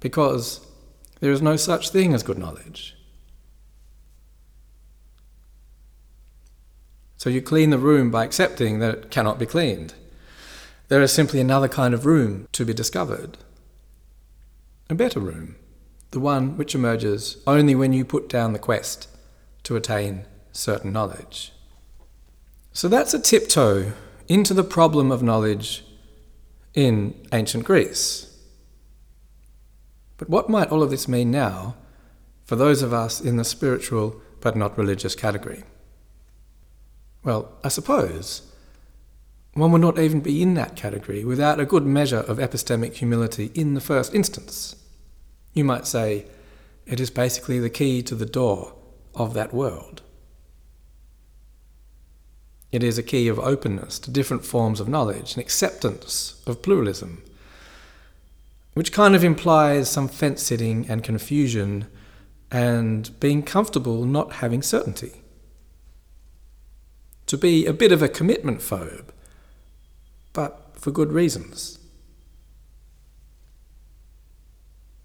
because 0.00 0.66
there 1.20 1.32
is 1.32 1.42
no 1.42 1.56
such 1.56 1.90
thing 1.90 2.14
as 2.14 2.22
good 2.22 2.38
knowledge. 2.38 2.94
So 7.16 7.30
you 7.30 7.42
clean 7.42 7.70
the 7.70 7.78
room 7.78 8.10
by 8.10 8.24
accepting 8.24 8.78
that 8.78 8.94
it 8.94 9.10
cannot 9.10 9.38
be 9.38 9.46
cleaned. 9.46 9.94
There 10.88 11.02
is 11.02 11.12
simply 11.12 11.40
another 11.40 11.68
kind 11.68 11.94
of 11.94 12.06
room 12.06 12.46
to 12.52 12.64
be 12.64 12.72
discovered. 12.72 13.38
A 14.88 14.94
better 14.94 15.18
room, 15.18 15.56
the 16.12 16.20
one 16.20 16.56
which 16.56 16.74
emerges 16.74 17.38
only 17.46 17.74
when 17.74 17.92
you 17.92 18.04
put 18.04 18.28
down 18.28 18.52
the 18.52 18.58
quest 18.58 19.08
to 19.64 19.74
attain 19.74 20.26
certain 20.52 20.92
knowledge. 20.92 21.52
So 22.72 22.88
that's 22.88 23.14
a 23.14 23.18
tiptoe 23.18 23.92
into 24.28 24.54
the 24.54 24.62
problem 24.62 25.10
of 25.10 25.22
knowledge 25.22 25.84
in 26.74 27.14
ancient 27.32 27.64
Greece. 27.64 28.32
But 30.18 30.30
what 30.30 30.48
might 30.48 30.70
all 30.70 30.82
of 30.82 30.90
this 30.90 31.08
mean 31.08 31.30
now 31.30 31.74
for 32.44 32.54
those 32.54 32.82
of 32.82 32.92
us 32.92 33.20
in 33.20 33.36
the 33.36 33.44
spiritual 33.44 34.20
but 34.40 34.56
not 34.56 34.78
religious 34.78 35.16
category? 35.16 35.64
Well, 37.24 37.50
I 37.64 37.68
suppose 37.68 38.52
one 39.56 39.72
would 39.72 39.80
not 39.80 39.98
even 39.98 40.20
be 40.20 40.42
in 40.42 40.54
that 40.54 40.76
category 40.76 41.24
without 41.24 41.58
a 41.58 41.64
good 41.64 41.86
measure 41.86 42.18
of 42.18 42.38
epistemic 42.38 42.94
humility 42.94 43.50
in 43.54 43.74
the 43.74 43.80
first 43.80 44.14
instance. 44.14 44.76
You 45.54 45.64
might 45.64 45.86
say 45.86 46.26
it 46.84 47.00
is 47.00 47.10
basically 47.10 47.58
the 47.58 47.70
key 47.70 48.02
to 48.02 48.14
the 48.14 48.26
door 48.26 48.74
of 49.14 49.32
that 49.32 49.54
world. 49.54 50.02
It 52.70 52.82
is 52.82 52.98
a 52.98 53.02
key 53.02 53.28
of 53.28 53.38
openness 53.38 53.98
to 54.00 54.10
different 54.10 54.44
forms 54.44 54.78
of 54.78 54.88
knowledge 54.88 55.34
and 55.34 55.40
acceptance 55.40 56.42
of 56.46 56.60
pluralism, 56.60 57.22
which 58.74 58.92
kind 58.92 59.16
of 59.16 59.24
implies 59.24 59.90
some 59.90 60.08
fence 60.08 60.42
sitting 60.42 60.86
and 60.88 61.02
confusion 61.02 61.86
and 62.50 63.18
being 63.20 63.42
comfortable 63.42 64.04
not 64.04 64.34
having 64.34 64.60
certainty 64.60 65.22
to 67.26 67.36
be 67.36 67.66
a 67.66 67.72
bit 67.72 67.90
of 67.90 68.02
a 68.02 68.08
commitment 68.08 68.60
phobe, 68.60 69.06
but 70.36 70.74
for 70.74 70.90
good 70.90 71.12
reasons. 71.12 71.78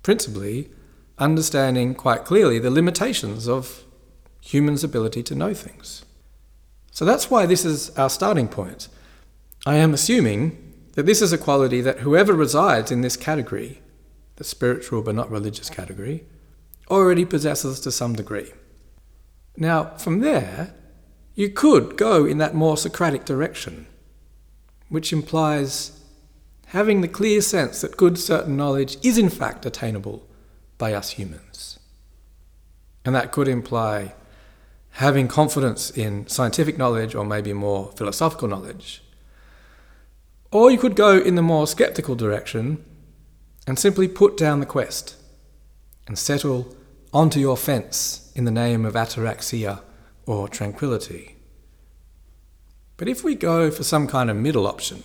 Principally, 0.03 0.69
understanding 1.17 1.95
quite 1.95 2.25
clearly 2.25 2.59
the 2.59 2.69
limitations 2.69 3.47
of 3.47 3.85
humans' 4.41 4.83
ability 4.83 5.23
to 5.23 5.35
know 5.35 5.53
things. 5.53 6.03
So 6.91 7.05
that's 7.05 7.31
why 7.31 7.45
this 7.45 7.63
is 7.63 7.91
our 7.97 8.09
starting 8.09 8.49
point. 8.49 8.89
I 9.65 9.75
am 9.75 9.93
assuming 9.93 10.73
that 10.95 11.05
this 11.05 11.21
is 11.21 11.31
a 11.31 11.37
quality 11.37 11.79
that 11.79 11.99
whoever 11.99 12.33
resides 12.33 12.91
in 12.91 12.99
this 12.99 13.15
category, 13.15 13.81
the 14.35 14.43
spiritual 14.43 15.01
but 15.01 15.15
not 15.15 15.31
religious 15.31 15.69
category, 15.69 16.25
already 16.89 17.23
possesses 17.23 17.79
to 17.79 17.91
some 17.91 18.15
degree. 18.15 18.51
Now, 19.55 19.95
from 19.97 20.19
there, 20.19 20.73
you 21.35 21.47
could 21.47 21.95
go 21.95 22.25
in 22.25 22.37
that 22.39 22.53
more 22.53 22.75
Socratic 22.75 23.23
direction, 23.23 23.87
which 24.91 25.13
implies 25.13 25.97
having 26.67 26.99
the 26.99 27.07
clear 27.07 27.39
sense 27.39 27.79
that 27.79 27.95
good 27.95 28.17
certain 28.17 28.57
knowledge 28.57 28.97
is 29.01 29.17
in 29.17 29.29
fact 29.29 29.65
attainable 29.65 30.27
by 30.77 30.93
us 30.93 31.11
humans. 31.11 31.79
And 33.05 33.15
that 33.15 33.31
could 33.31 33.47
imply 33.47 34.13
having 34.95 35.29
confidence 35.29 35.91
in 35.91 36.27
scientific 36.27 36.77
knowledge 36.77 37.15
or 37.15 37.23
maybe 37.23 37.53
more 37.53 37.93
philosophical 37.95 38.49
knowledge. 38.49 39.01
Or 40.51 40.69
you 40.69 40.77
could 40.77 40.97
go 40.97 41.17
in 41.17 41.35
the 41.35 41.41
more 41.41 41.67
skeptical 41.67 42.15
direction 42.15 42.83
and 43.65 43.79
simply 43.79 44.09
put 44.09 44.35
down 44.35 44.59
the 44.59 44.65
quest 44.65 45.15
and 46.05 46.19
settle 46.19 46.75
onto 47.13 47.39
your 47.39 47.55
fence 47.55 48.29
in 48.35 48.43
the 48.43 48.51
name 48.51 48.85
of 48.85 48.95
ataraxia 48.95 49.81
or 50.25 50.49
tranquility. 50.49 51.37
But 53.01 53.09
if 53.09 53.23
we 53.23 53.33
go 53.33 53.71
for 53.71 53.83
some 53.83 54.05
kind 54.05 54.29
of 54.29 54.37
middle 54.37 54.67
option, 54.67 55.01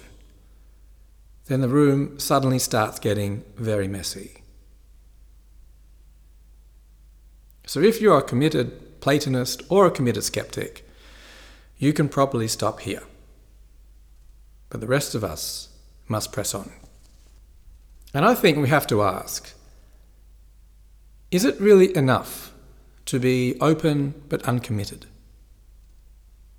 then 1.46 1.62
the 1.62 1.68
room 1.70 2.18
suddenly 2.18 2.58
starts 2.58 2.98
getting 2.98 3.42
very 3.56 3.88
messy. 3.88 4.42
So 7.66 7.80
if 7.80 7.98
you're 7.98 8.18
a 8.18 8.22
committed 8.22 9.00
Platonist 9.00 9.62
or 9.70 9.86
a 9.86 9.90
committed 9.90 10.24
skeptic, 10.24 10.86
you 11.78 11.94
can 11.94 12.10
probably 12.10 12.48
stop 12.48 12.80
here. 12.80 13.02
But 14.68 14.82
the 14.82 14.86
rest 14.86 15.14
of 15.14 15.24
us 15.24 15.70
must 16.06 16.32
press 16.32 16.54
on. 16.54 16.70
And 18.12 18.26
I 18.26 18.34
think 18.34 18.58
we 18.58 18.68
have 18.68 18.86
to 18.88 19.02
ask 19.02 19.54
is 21.30 21.46
it 21.46 21.58
really 21.58 21.96
enough 21.96 22.52
to 23.06 23.18
be 23.18 23.56
open 23.58 24.22
but 24.28 24.42
uncommitted, 24.42 25.06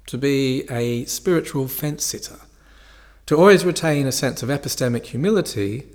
to 0.08 0.18
be 0.18 0.64
a 0.70 1.06
spiritual 1.06 1.68
fence 1.68 2.04
sitter, 2.04 2.40
to 3.28 3.36
always 3.36 3.64
retain 3.64 4.08
a 4.08 4.12
sense 4.12 4.42
of 4.42 4.50
epistemic 4.50 5.06
humility, 5.06 5.86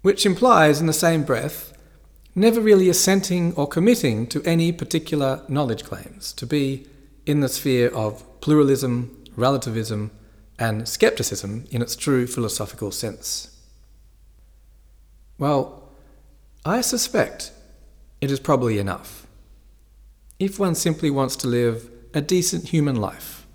which 0.00 0.24
implies 0.24 0.80
in 0.80 0.86
the 0.86 0.92
same 0.92 1.22
breath 1.22 1.72
never 2.34 2.60
really 2.60 2.88
assenting 2.88 3.52
or 3.54 3.66
committing 3.66 4.26
to 4.26 4.42
any 4.44 4.72
particular 4.72 5.42
knowledge 5.48 5.84
claims, 5.84 6.32
to 6.32 6.46
be 6.46 6.86
in 7.26 7.40
the 7.40 7.48
sphere 7.48 7.88
of 7.88 8.24
pluralism, 8.40 9.24
relativism, 9.36 10.10
and 10.58 10.88
skepticism 10.88 11.66
in 11.70 11.82
its 11.82 11.96
true 11.96 12.26
philosophical 12.26 12.90
sense. 12.90 13.56
Well, 15.38 15.90
I 16.64 16.80
suspect 16.80 17.52
it 18.20 18.30
is 18.30 18.40
probably 18.40 18.78
enough. 18.78 19.26
If 20.38 20.58
one 20.58 20.74
simply 20.74 21.10
wants 21.10 21.36
to 21.36 21.48
live 21.48 21.90
a 22.14 22.20
decent 22.20 22.68
human 22.68 22.96
life, 22.96 23.46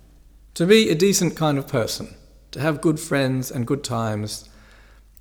to 0.54 0.66
be 0.66 0.90
a 0.90 0.94
decent 0.94 1.36
kind 1.36 1.58
of 1.58 1.68
person, 1.68 2.14
to 2.50 2.60
have 2.60 2.80
good 2.80 2.98
friends 2.98 3.50
and 3.50 3.66
good 3.66 3.84
times, 3.84 4.48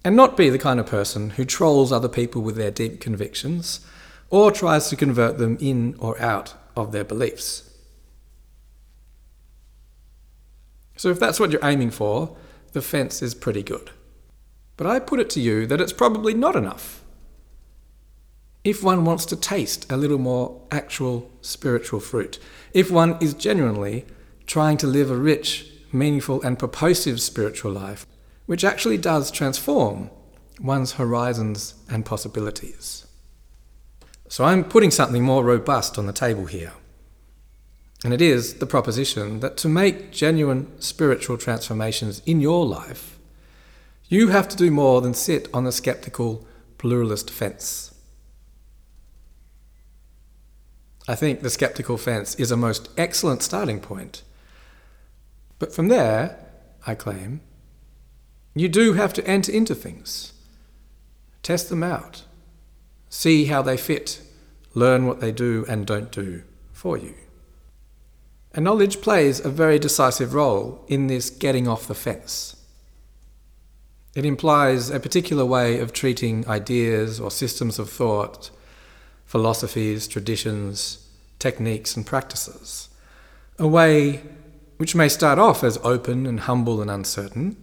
and 0.04 0.16
not 0.16 0.38
be 0.38 0.50
the 0.50 0.60
kind 0.60 0.80
of 0.80 0.86
person 0.86 1.32
who 1.32 1.46
trolls 1.46 1.92
other 1.92 2.08
people 2.08 2.42
with 2.42 2.56
their 2.56 2.72
deep 2.72 3.00
convictions 3.00 3.86
or 4.30 4.52
tries 4.52 4.90
to 4.90 4.96
convert 4.96 5.38
them 5.38 5.58
in 5.60 5.96
or 6.00 6.20
out 6.22 6.54
of 6.76 6.92
their 6.92 7.04
beliefs. 7.04 7.70
So, 10.96 11.10
if 11.10 11.20
that's 11.20 11.40
what 11.40 11.52
you're 11.52 11.64
aiming 11.64 11.92
for, 11.92 12.36
the 12.74 12.82
fence 12.82 13.22
is 13.22 13.36
pretty 13.36 13.64
good. 13.64 13.92
But 14.78 14.88
I 14.88 15.00
put 15.00 15.20
it 15.20 15.30
to 15.32 15.40
you 15.40 15.66
that 15.68 15.82
it's 15.82 15.94
probably 15.94 16.34
not 16.34 16.56
enough. 16.56 17.04
If 18.68 18.84
one 18.84 19.06
wants 19.06 19.24
to 19.28 19.38
taste 19.38 19.90
a 19.90 19.96
little 19.96 20.18
more 20.18 20.60
actual 20.72 21.32
spiritual 21.40 22.02
fruit, 22.02 22.38
if 22.74 22.92
one 22.92 23.18
is 23.22 23.34
genuinely 23.34 24.06
trying 24.46 24.76
to 24.80 24.88
live 24.88 25.10
a 25.10 25.16
rich, 25.16 25.72
meaningful, 25.94 26.42
and 26.42 26.60
purposive 26.60 27.22
spiritual 27.22 27.72
life, 27.72 28.06
which 28.46 28.66
actually 28.66 28.98
does 28.98 29.32
transform 29.32 30.10
one's 30.60 30.96
horizons 30.96 31.76
and 31.90 32.06
possibilities. 32.06 33.08
So 34.28 34.44
I'm 34.44 34.66
putting 34.66 34.92
something 34.92 35.24
more 35.24 35.46
robust 35.46 35.98
on 35.98 36.06
the 36.06 36.12
table 36.12 36.48
here. 36.48 36.74
And 38.04 38.14
it 38.14 38.22
is 38.22 38.56
the 38.56 38.66
proposition 38.66 39.40
that 39.40 39.56
to 39.60 39.70
make 39.70 40.12
genuine 40.12 40.78
spiritual 40.82 41.38
transformations 41.38 42.22
in 42.26 42.42
your 42.42 42.66
life, 42.66 43.18
you 44.10 44.28
have 44.28 44.50
to 44.50 44.58
do 44.58 44.72
more 44.72 45.00
than 45.00 45.14
sit 45.14 45.48
on 45.54 45.64
the 45.64 45.72
skeptical 45.72 46.46
pluralist 46.78 47.32
fence. 47.32 47.94
I 51.08 51.16
think 51.16 51.42
the 51.42 51.50
skeptical 51.50 51.98
fence 51.98 52.36
is 52.36 52.52
a 52.52 52.58
most 52.58 52.90
excellent 52.98 53.42
starting 53.42 53.80
point. 53.80 54.24
But 55.58 55.74
from 55.74 55.88
there, 55.88 56.38
I 56.86 56.96
claim, 56.96 57.42
you 58.54 58.68
do 58.68 58.94
have 58.94 59.14
to 59.14 59.28
enter 59.28 59.52
into 59.52 59.74
things, 59.74 60.34
test 61.44 61.70
them 61.70 61.84
out, 61.84 62.24
see 63.10 63.46
how 63.46 63.62
they 63.62 63.78
fit, 63.78 64.22
learn 64.74 65.06
what 65.06 65.22
they 65.22 65.32
do 65.32 65.66
and 65.70 65.86
don't 65.86 66.12
do 66.12 66.44
for 66.74 66.98
you. 66.98 67.16
And 68.54 68.66
knowledge 68.66 69.02
plays 69.02 69.40
a 69.40 69.50
very 69.50 69.80
decisive 69.80 70.34
role 70.34 70.84
in 70.88 71.08
this 71.08 71.30
getting 71.30 71.68
off 71.68 71.88
the 71.88 71.96
fence. 71.96 72.56
It 74.16 74.26
implies 74.26 74.90
a 74.90 75.00
particular 75.00 75.46
way 75.46 75.80
of 75.80 75.94
treating 75.94 76.48
ideas 76.48 77.20
or 77.20 77.30
systems 77.30 77.78
of 77.78 77.90
thought, 77.90 78.50
philosophies, 79.28 80.08
traditions, 80.08 81.08
techniques, 81.38 81.96
and 81.96 82.06
practices. 82.06 82.90
A 83.60 83.68
way 83.68 84.24
which 84.78 84.96
may 84.96 85.10
start 85.10 85.38
off 85.38 85.64
as 85.64 85.78
open 85.84 86.26
and 86.26 86.42
humble 86.42 86.82
and 86.82 86.90
uncertain, 86.90 87.58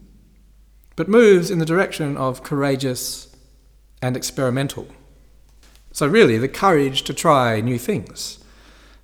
but 0.95 1.09
moves 1.09 1.51
in 1.51 1.59
the 1.59 1.67
direction 1.67 2.17
of 2.17 2.43
courageous 2.43 3.35
and 4.03 4.17
experimental. 4.17 4.87
So, 5.91 6.07
really, 6.07 6.39
the 6.39 6.49
courage 6.49 7.03
to 7.05 7.15
try 7.15 7.61
new 7.61 7.79
things, 7.79 8.45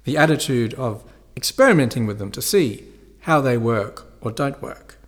the 0.05 0.17
attitude 0.17 0.75
of 0.75 1.05
experimenting 1.37 2.07
with 2.07 2.19
them 2.19 2.31
to 2.33 2.43
see 2.43 2.85
how 3.21 3.41
they 3.41 3.57
work 3.57 4.07
or 4.21 4.31
don't 4.31 4.61
work. 4.61 4.99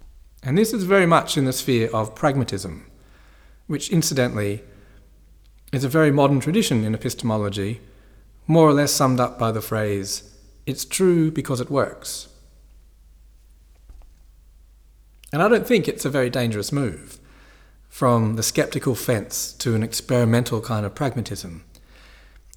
And 0.42 0.56
this 0.56 0.72
is 0.72 0.84
very 0.84 1.06
much 1.06 1.36
in 1.36 1.44
the 1.44 1.52
sphere 1.52 1.90
of 1.92 2.14
pragmatism, 2.14 2.86
which 3.66 3.90
incidentally 3.90 4.62
is 5.72 5.84
a 5.84 5.88
very 5.88 6.12
modern 6.12 6.38
tradition 6.38 6.84
in 6.84 6.94
epistemology, 6.94 7.80
more 8.46 8.68
or 8.68 8.74
less 8.74 8.92
summed 8.92 9.18
up 9.18 9.38
by 9.38 9.50
the 9.50 9.62
phrase, 9.62 10.36
it's 10.66 10.84
true 10.84 11.30
because 11.30 11.60
it 11.60 11.70
works. 11.70 12.28
And 15.32 15.42
I 15.42 15.48
don't 15.48 15.66
think 15.66 15.88
it's 15.88 16.04
a 16.04 16.10
very 16.10 16.28
dangerous 16.28 16.70
move 16.70 17.18
from 17.88 18.36
the 18.36 18.42
skeptical 18.42 18.94
fence 18.94 19.52
to 19.54 19.74
an 19.74 19.82
experimental 19.82 20.60
kind 20.60 20.84
of 20.84 20.94
pragmatism. 20.94 21.64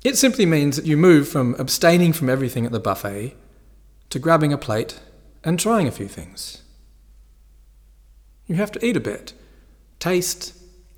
It 0.04 0.18
simply 0.18 0.46
means 0.46 0.76
that 0.76 0.86
you 0.86 0.98
move 0.98 1.28
from 1.28 1.56
abstaining 1.58 2.14
from 2.14 2.30
everything 2.30 2.66
at 2.66 2.72
the 2.72 2.80
buffet 2.80 3.36
to 4.10 4.20
grabbing 4.20 4.54
a 4.54 4.58
plate 4.58 5.00
and 5.44 5.60
trying 5.60 5.88
a 5.88 5.92
few 5.92 6.08
things. 6.08 6.62
You 8.46 8.56
have 8.56 8.72
to 8.74 8.86
eat 8.86 8.98
a 8.98 9.00
bit, 9.02 9.34
taste, 10.00 10.54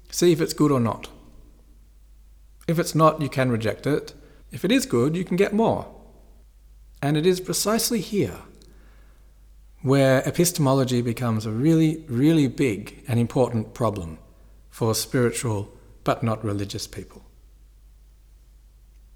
see 0.09 0.31
if 0.31 0.41
it's 0.41 0.53
good 0.53 0.71
or 0.71 0.79
not. 0.79 1.09
If 2.67 2.79
it's 2.79 2.93
not, 2.93 3.21
you 3.21 3.29
can 3.29 3.49
reject 3.49 3.87
it. 3.87 4.13
If 4.51 4.65
it 4.65 4.71
is 4.71 4.85
good, 4.85 5.15
you 5.15 5.23
can 5.23 5.37
get 5.37 5.53
more. 5.53 5.87
And 7.01 7.15
it 7.15 7.25
is 7.25 7.39
precisely 7.39 8.01
here 8.01 8.39
where 9.81 10.21
epistemology 10.27 11.01
becomes 11.01 11.45
a 11.45 11.51
really, 11.51 12.03
really 12.07 12.47
big 12.47 13.03
and 13.07 13.19
important 13.19 13.73
problem 13.73 14.17
for 14.69 14.93
spiritual 14.93 15.71
but 16.03 16.23
not 16.23 16.43
religious 16.43 16.87
people. 16.87 17.23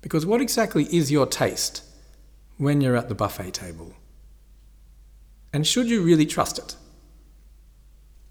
Because 0.02 0.26
what 0.26 0.42
exactly 0.42 0.84
is 0.96 1.12
your 1.12 1.26
taste 1.26 1.84
when 2.58 2.82
you're 2.82 2.96
at 2.96 3.10
the 3.10 3.16
buffet 3.16 3.52
table? 3.52 3.94
And 5.54 5.66
should 5.66 5.90
you 5.90 6.02
really 6.02 6.26
trust 6.26 6.58
it? 6.58 6.76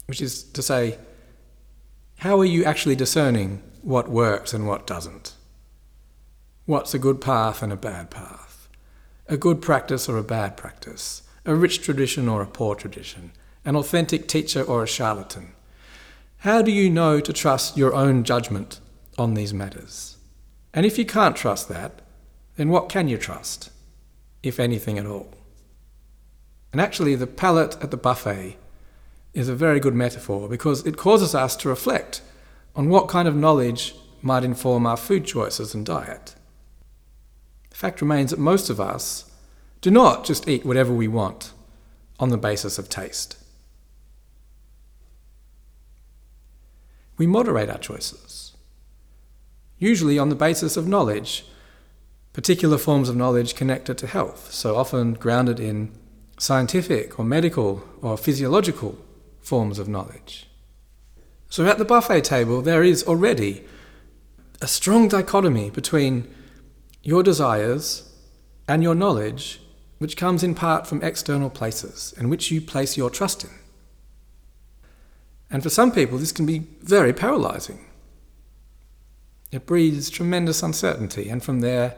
Which 0.07 0.21
is 0.21 0.43
to 0.43 0.61
say, 0.61 0.97
how 2.17 2.39
are 2.39 2.45
you 2.45 2.65
actually 2.65 2.95
discerning 2.95 3.61
what 3.83 4.09
works 4.09 4.53
and 4.53 4.67
what 4.67 4.87
doesn't? 4.87 5.35
What's 6.65 6.93
a 6.93 6.99
good 6.99 7.21
path 7.21 7.61
and 7.61 7.71
a 7.73 7.77
bad 7.77 8.09
path? 8.09 8.67
A 9.27 9.37
good 9.37 9.61
practice 9.61 10.07
or 10.07 10.17
a 10.17 10.23
bad 10.23 10.57
practice? 10.57 11.23
a 11.45 11.55
rich 11.55 11.81
tradition 11.81 12.27
or 12.27 12.41
a 12.41 12.47
poor 12.47 12.75
tradition, 12.75 13.31
an 13.65 13.75
authentic 13.75 14.27
teacher 14.27 14.61
or 14.61 14.83
a 14.83 14.87
charlatan? 14.87 15.53
How 16.37 16.61
do 16.61 16.71
you 16.71 16.89
know 16.89 17.19
to 17.19 17.33
trust 17.33 17.77
your 17.77 17.93
own 17.93 18.23
judgment 18.23 18.79
on 19.17 19.33
these 19.33 19.53
matters? 19.53 20.17
And 20.73 20.85
if 20.85 20.97
you 20.97 21.05
can't 21.05 21.35
trust 21.35 21.69
that, 21.69 22.01
then 22.55 22.69
what 22.69 22.89
can 22.89 23.07
you 23.07 23.17
trust, 23.17 23.69
if 24.43 24.59
anything 24.59 24.97
at 24.97 25.05
all? 25.05 25.33
And 26.71 26.79
actually, 26.79 27.15
the 27.15 27.27
palate 27.27 27.77
at 27.81 27.91
the 27.91 27.97
buffet 27.97 28.57
is 29.33 29.49
a 29.49 29.55
very 29.55 29.79
good 29.79 29.93
metaphor 29.93 30.47
because 30.47 30.85
it 30.85 30.97
causes 30.97 31.35
us 31.35 31.55
to 31.57 31.69
reflect 31.69 32.21
on 32.75 32.89
what 32.89 33.07
kind 33.07 33.27
of 33.27 33.35
knowledge 33.35 33.95
might 34.21 34.43
inform 34.43 34.85
our 34.85 34.97
food 34.97 35.25
choices 35.25 35.73
and 35.73 35.85
diet. 35.85 36.35
The 37.69 37.75
fact 37.75 38.01
remains 38.01 38.31
that 38.31 38.39
most 38.39 38.69
of 38.69 38.79
us 38.79 39.31
do 39.81 39.89
not 39.89 40.25
just 40.25 40.47
eat 40.47 40.65
whatever 40.65 40.93
we 40.93 41.07
want 41.07 41.53
on 42.19 42.29
the 42.29 42.37
basis 42.37 42.77
of 42.77 42.87
taste. 42.87 43.37
We 47.17 47.27
moderate 47.27 47.69
our 47.69 47.77
choices, 47.77 48.55
usually 49.77 50.17
on 50.17 50.29
the 50.29 50.35
basis 50.35 50.77
of 50.77 50.87
knowledge, 50.87 51.45
particular 52.33 52.77
forms 52.77 53.09
of 53.09 53.15
knowledge 53.15 53.55
connected 53.55 53.97
to 53.97 54.07
health, 54.07 54.51
so 54.51 54.75
often 54.75 55.13
grounded 55.13 55.59
in 55.59 55.91
scientific 56.37 57.19
or 57.19 57.25
medical 57.25 57.83
or 58.01 58.17
physiological 58.17 58.97
forms 59.41 59.77
of 59.79 59.87
knowledge. 59.87 60.47
So 61.51 61.67
at 61.67 61.77
the 61.77 61.85
buffet 61.85 62.21
table, 62.21 62.61
there 62.61 62.81
is 62.81 63.03
already 63.03 63.65
a 64.61 64.67
strong 64.67 65.09
dichotomy 65.09 65.69
between 65.69 66.33
your 67.03 67.23
desires 67.23 68.09
and 68.69 68.81
your 68.81 68.95
knowledge 68.95 69.59
which 69.97 70.15
comes 70.15 70.43
in 70.43 70.55
part 70.55 70.87
from 70.87 71.03
external 71.03 71.49
places 71.49 72.13
and 72.17 72.29
which 72.29 72.51
you 72.51 72.61
place 72.61 72.95
your 72.95 73.09
trust 73.09 73.43
in. 73.43 73.49
And 75.49 75.61
for 75.61 75.69
some 75.69 75.91
people, 75.91 76.17
this 76.17 76.31
can 76.31 76.45
be 76.45 76.59
very 76.81 77.11
paralyzing. 77.11 77.85
It 79.51 79.65
breeds 79.65 80.09
tremendous 80.09 80.63
uncertainty 80.63 81.27
and 81.27 81.43
from 81.43 81.59
there, 81.59 81.97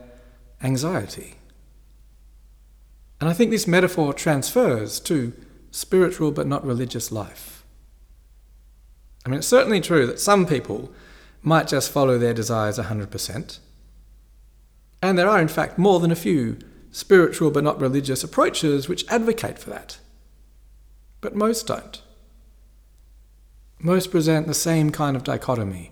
anxiety. 0.63 1.35
And 3.21 3.29
I 3.29 3.33
think 3.33 3.51
this 3.51 3.67
metaphor 3.67 4.15
transfers 4.15 4.99
to 5.01 5.31
spiritual 5.69 6.31
but 6.31 6.47
not 6.47 6.65
religious 6.65 7.11
life. 7.11 7.52
I 9.25 9.29
mean, 9.29 9.39
it's 9.39 9.47
certainly 9.47 9.81
true 9.81 10.05
that 10.07 10.19
some 10.19 10.45
people 10.45 10.91
might 11.41 11.67
just 11.67 11.91
follow 11.91 12.17
their 12.17 12.33
desires 12.33 12.77
100%. 12.77 13.59
And 15.01 15.17
there 15.17 15.29
are, 15.29 15.41
in 15.41 15.47
fact, 15.47 15.77
more 15.77 15.99
than 15.99 16.11
a 16.11 16.15
few 16.15 16.57
spiritual 16.91 17.51
but 17.51 17.63
not 17.63 17.81
religious 17.81 18.23
approaches 18.23 18.87
which 18.87 19.05
advocate 19.09 19.59
for 19.59 19.69
that. 19.69 19.97
But 21.21 21.35
most 21.35 21.67
don't. 21.67 22.01
Most 23.79 24.11
present 24.11 24.47
the 24.47 24.53
same 24.53 24.91
kind 24.91 25.15
of 25.15 25.23
dichotomy 25.23 25.91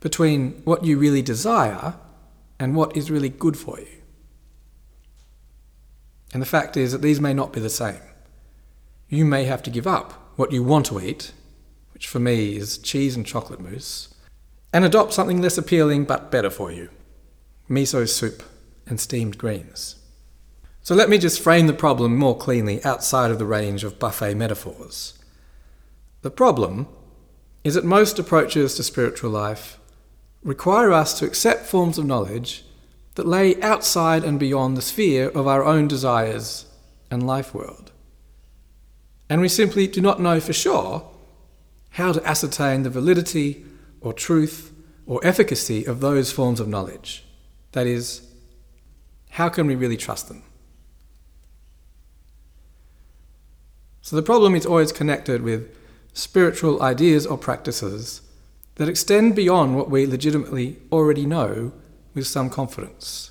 between 0.00 0.62
what 0.64 0.84
you 0.84 0.98
really 0.98 1.22
desire 1.22 1.94
and 2.60 2.76
what 2.76 2.96
is 2.96 3.10
really 3.10 3.28
good 3.28 3.56
for 3.56 3.80
you. 3.80 3.88
And 6.32 6.42
the 6.42 6.46
fact 6.46 6.76
is 6.76 6.92
that 6.92 7.02
these 7.02 7.20
may 7.20 7.32
not 7.32 7.52
be 7.52 7.60
the 7.60 7.70
same. 7.70 8.00
You 9.08 9.24
may 9.24 9.44
have 9.44 9.62
to 9.64 9.70
give 9.70 9.86
up 9.86 10.12
what 10.36 10.52
you 10.52 10.62
want 10.62 10.86
to 10.86 11.00
eat, 11.00 11.32
which 11.94 12.06
for 12.06 12.18
me 12.18 12.56
is 12.56 12.76
cheese 12.76 13.16
and 13.16 13.24
chocolate 13.24 13.60
mousse, 13.60 14.12
and 14.72 14.84
adopt 14.84 15.14
something 15.14 15.40
less 15.40 15.56
appealing 15.56 16.04
but 16.04 16.30
better 16.30 16.50
for 16.50 16.70
you 16.70 16.90
miso 17.68 18.06
soup 18.06 18.42
and 18.86 19.00
steamed 19.00 19.38
greens. 19.38 19.96
So 20.82 20.94
let 20.94 21.08
me 21.08 21.16
just 21.16 21.40
frame 21.40 21.66
the 21.66 21.72
problem 21.72 22.16
more 22.16 22.36
cleanly 22.36 22.84
outside 22.84 23.30
of 23.30 23.38
the 23.38 23.46
range 23.46 23.84
of 23.84 23.98
buffet 23.98 24.34
metaphors. 24.34 25.18
The 26.20 26.30
problem 26.30 26.88
is 27.62 27.74
that 27.74 27.84
most 27.84 28.18
approaches 28.18 28.74
to 28.74 28.82
spiritual 28.82 29.30
life 29.30 29.78
require 30.42 30.92
us 30.92 31.18
to 31.18 31.24
accept 31.24 31.64
forms 31.64 31.96
of 31.96 32.04
knowledge 32.04 32.64
that 33.14 33.26
lay 33.26 33.60
outside 33.62 34.24
and 34.24 34.38
beyond 34.38 34.76
the 34.76 34.82
sphere 34.82 35.30
of 35.30 35.46
our 35.46 35.64
own 35.64 35.88
desires 35.88 36.66
and 37.10 37.26
life 37.26 37.54
world. 37.54 37.92
And 39.30 39.40
we 39.40 39.48
simply 39.48 39.86
do 39.86 40.02
not 40.02 40.20
know 40.20 40.38
for 40.38 40.52
sure 40.52 41.08
how 41.94 42.12
to 42.12 42.26
ascertain 42.26 42.82
the 42.82 42.90
validity 42.90 43.64
or 44.00 44.12
truth 44.12 44.72
or 45.06 45.24
efficacy 45.24 45.84
of 45.84 46.00
those 46.00 46.32
forms 46.32 46.58
of 46.58 46.66
knowledge. 46.66 47.24
That 47.70 47.86
is, 47.86 48.28
how 49.30 49.48
can 49.48 49.68
we 49.68 49.76
really 49.76 49.96
trust 49.96 50.26
them? 50.26 50.42
So 54.02 54.16
the 54.16 54.22
problem 54.22 54.56
is 54.56 54.66
always 54.66 54.90
connected 54.90 55.42
with 55.42 55.72
spiritual 56.12 56.82
ideas 56.82 57.26
or 57.26 57.38
practices 57.38 58.22
that 58.74 58.88
extend 58.88 59.36
beyond 59.36 59.76
what 59.76 59.88
we 59.88 60.04
legitimately 60.04 60.78
already 60.90 61.26
know 61.26 61.72
with 62.12 62.26
some 62.26 62.50
confidence. 62.50 63.30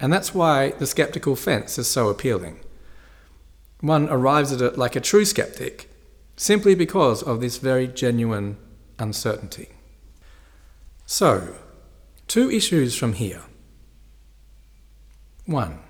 And 0.00 0.10
that's 0.10 0.34
why 0.34 0.70
the 0.70 0.86
skeptical 0.86 1.36
fence 1.36 1.76
is 1.76 1.86
so 1.86 2.08
appealing. 2.08 2.60
One 3.80 4.08
arrives 4.08 4.52
at 4.52 4.62
it 4.62 4.78
like 4.78 4.96
a 4.96 5.00
true 5.00 5.26
skeptic 5.26 5.89
simply 6.40 6.74
because 6.74 7.22
of 7.22 7.38
this 7.42 7.58
very 7.58 7.86
genuine 7.86 8.56
uncertainty. 8.98 9.68
So, 11.04 11.56
two 12.28 12.50
issues 12.50 12.96
from 12.96 13.12
here. 13.12 13.42
One, 15.44 15.80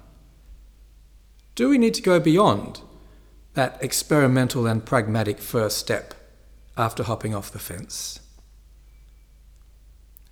do 1.54 1.68
we 1.68 1.78
need 1.78 1.94
to 1.94 2.02
go 2.02 2.18
beyond 2.18 2.80
that 3.54 3.80
experimental 3.80 4.66
and 4.66 4.84
pragmatic 4.84 5.38
first 5.38 5.78
step 5.78 6.14
after 6.76 7.04
hopping 7.04 7.32
off 7.32 7.52
the 7.52 7.60
fence? 7.60 8.18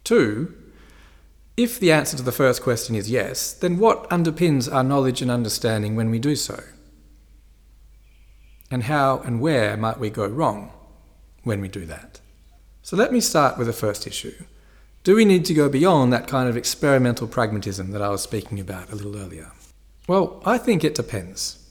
Two, 0.02 0.52
if 1.56 1.78
the 1.78 1.92
answer 1.92 2.16
to 2.16 2.24
the 2.24 2.32
first 2.32 2.60
question 2.60 2.96
is 2.96 3.08
yes, 3.08 3.52
then 3.52 3.78
what 3.78 4.10
underpins 4.10 4.72
our 4.72 4.82
knowledge 4.82 5.22
and 5.22 5.30
understanding 5.30 5.94
when 5.94 6.10
we 6.10 6.18
do 6.18 6.34
so? 6.34 6.60
And 8.70 8.84
how 8.84 9.20
and 9.20 9.40
where 9.40 9.76
might 9.76 9.98
we 9.98 10.10
go 10.10 10.26
wrong 10.26 10.72
when 11.42 11.60
we 11.60 11.68
do 11.68 11.86
that? 11.86 12.20
So 12.82 12.96
let 12.96 13.12
me 13.12 13.20
start 13.20 13.58
with 13.58 13.66
the 13.66 13.72
first 13.72 14.06
issue. 14.06 14.44
Do 15.04 15.14
we 15.14 15.24
need 15.24 15.44
to 15.46 15.54
go 15.54 15.68
beyond 15.68 16.12
that 16.12 16.26
kind 16.26 16.48
of 16.48 16.56
experimental 16.56 17.26
pragmatism 17.26 17.92
that 17.92 18.02
I 18.02 18.08
was 18.08 18.22
speaking 18.22 18.60
about 18.60 18.90
a 18.90 18.94
little 18.94 19.16
earlier? 19.16 19.52
Well, 20.06 20.42
I 20.44 20.58
think 20.58 20.84
it 20.84 20.94
depends. 20.94 21.64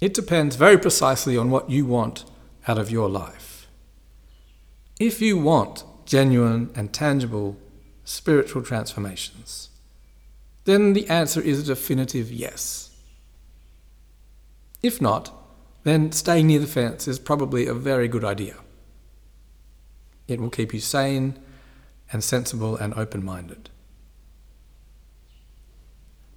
It 0.00 0.14
depends 0.14 0.56
very 0.56 0.78
precisely 0.78 1.36
on 1.36 1.50
what 1.50 1.70
you 1.70 1.86
want 1.86 2.24
out 2.66 2.78
of 2.78 2.90
your 2.90 3.08
life. 3.08 3.68
If 4.98 5.22
you 5.22 5.38
want 5.38 5.84
genuine 6.04 6.70
and 6.74 6.92
tangible 6.92 7.56
spiritual 8.10 8.62
transformations? 8.62 9.68
Then 10.64 10.92
the 10.92 11.08
answer 11.08 11.40
is 11.40 11.60
a 11.60 11.74
definitive 11.74 12.30
yes. 12.30 12.90
If 14.82 15.00
not, 15.00 15.32
then 15.82 16.12
staying 16.12 16.46
near 16.46 16.60
the 16.60 16.66
fence 16.66 17.08
is 17.08 17.18
probably 17.18 17.66
a 17.66 17.74
very 17.74 18.08
good 18.08 18.24
idea. 18.24 18.56
It 20.28 20.40
will 20.40 20.50
keep 20.50 20.72
you 20.72 20.80
sane 20.80 21.38
and 22.12 22.22
sensible 22.22 22.76
and 22.76 22.94
open 22.94 23.24
minded. 23.24 23.70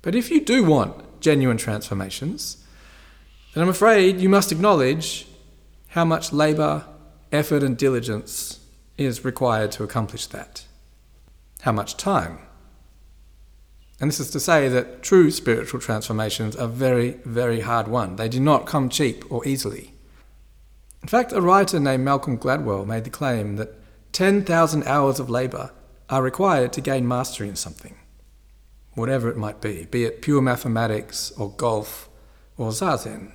But 0.02 0.16
if 0.16 0.30
you 0.30 0.42
do 0.42 0.64
want 0.64 1.22
genuine 1.22 1.58
transformations, 1.58 2.64
then 3.54 3.64
I'm 3.64 3.70
afraid 3.70 4.20
you 4.20 4.30
must 4.30 4.52
acknowledge 4.52 5.28
how 5.90 6.06
much 6.06 6.34
labour, 6.34 6.86
effort, 7.32 7.64
and 7.64 7.78
diligence 7.78 8.60
is 8.98 9.24
required 9.24 9.72
to 9.74 9.84
accomplish 9.84 10.28
that 10.28 10.66
how 11.64 11.72
much 11.72 11.96
time. 11.96 12.40
And 14.00 14.10
this 14.10 14.20
is 14.20 14.32
to 14.32 14.40
say 14.40 14.68
that 14.70 15.04
true 15.04 15.32
spiritual 15.32 15.80
transformations 15.80 16.56
are 16.56 16.68
very, 16.68 17.12
very 17.26 17.62
hard 17.62 17.88
won. 17.88 18.16
They 18.16 18.28
do 18.28 18.40
not 18.40 18.66
come 18.66 18.90
cheap 18.90 19.24
or 19.32 19.48
easily. 19.48 19.94
In 21.02 21.10
fact, 21.10 21.32
a 21.32 21.42
writer 21.42 21.80
named 21.80 22.04
Malcolm 22.04 22.38
Gladwell 22.38 22.88
made 22.88 23.04
the 23.04 23.10
claim 23.10 23.58
that 23.58 23.76
10,000 24.14 24.84
hours 24.86 25.20
of 25.20 25.30
labour 25.30 25.72
are 26.10 26.22
required 26.22 26.72
to 26.74 26.82
gain 26.82 27.08
mastery 27.08 27.50
in 27.50 27.56
something, 27.56 27.96
whatever 28.94 29.30
it 29.30 29.38
might 29.38 29.62
be, 29.62 29.86
be 29.86 30.06
it 30.06 30.22
pure 30.22 30.42
mathematics 30.42 31.32
or 31.38 31.52
golf 31.52 32.10
or 32.58 32.70
zazen. 32.70 33.32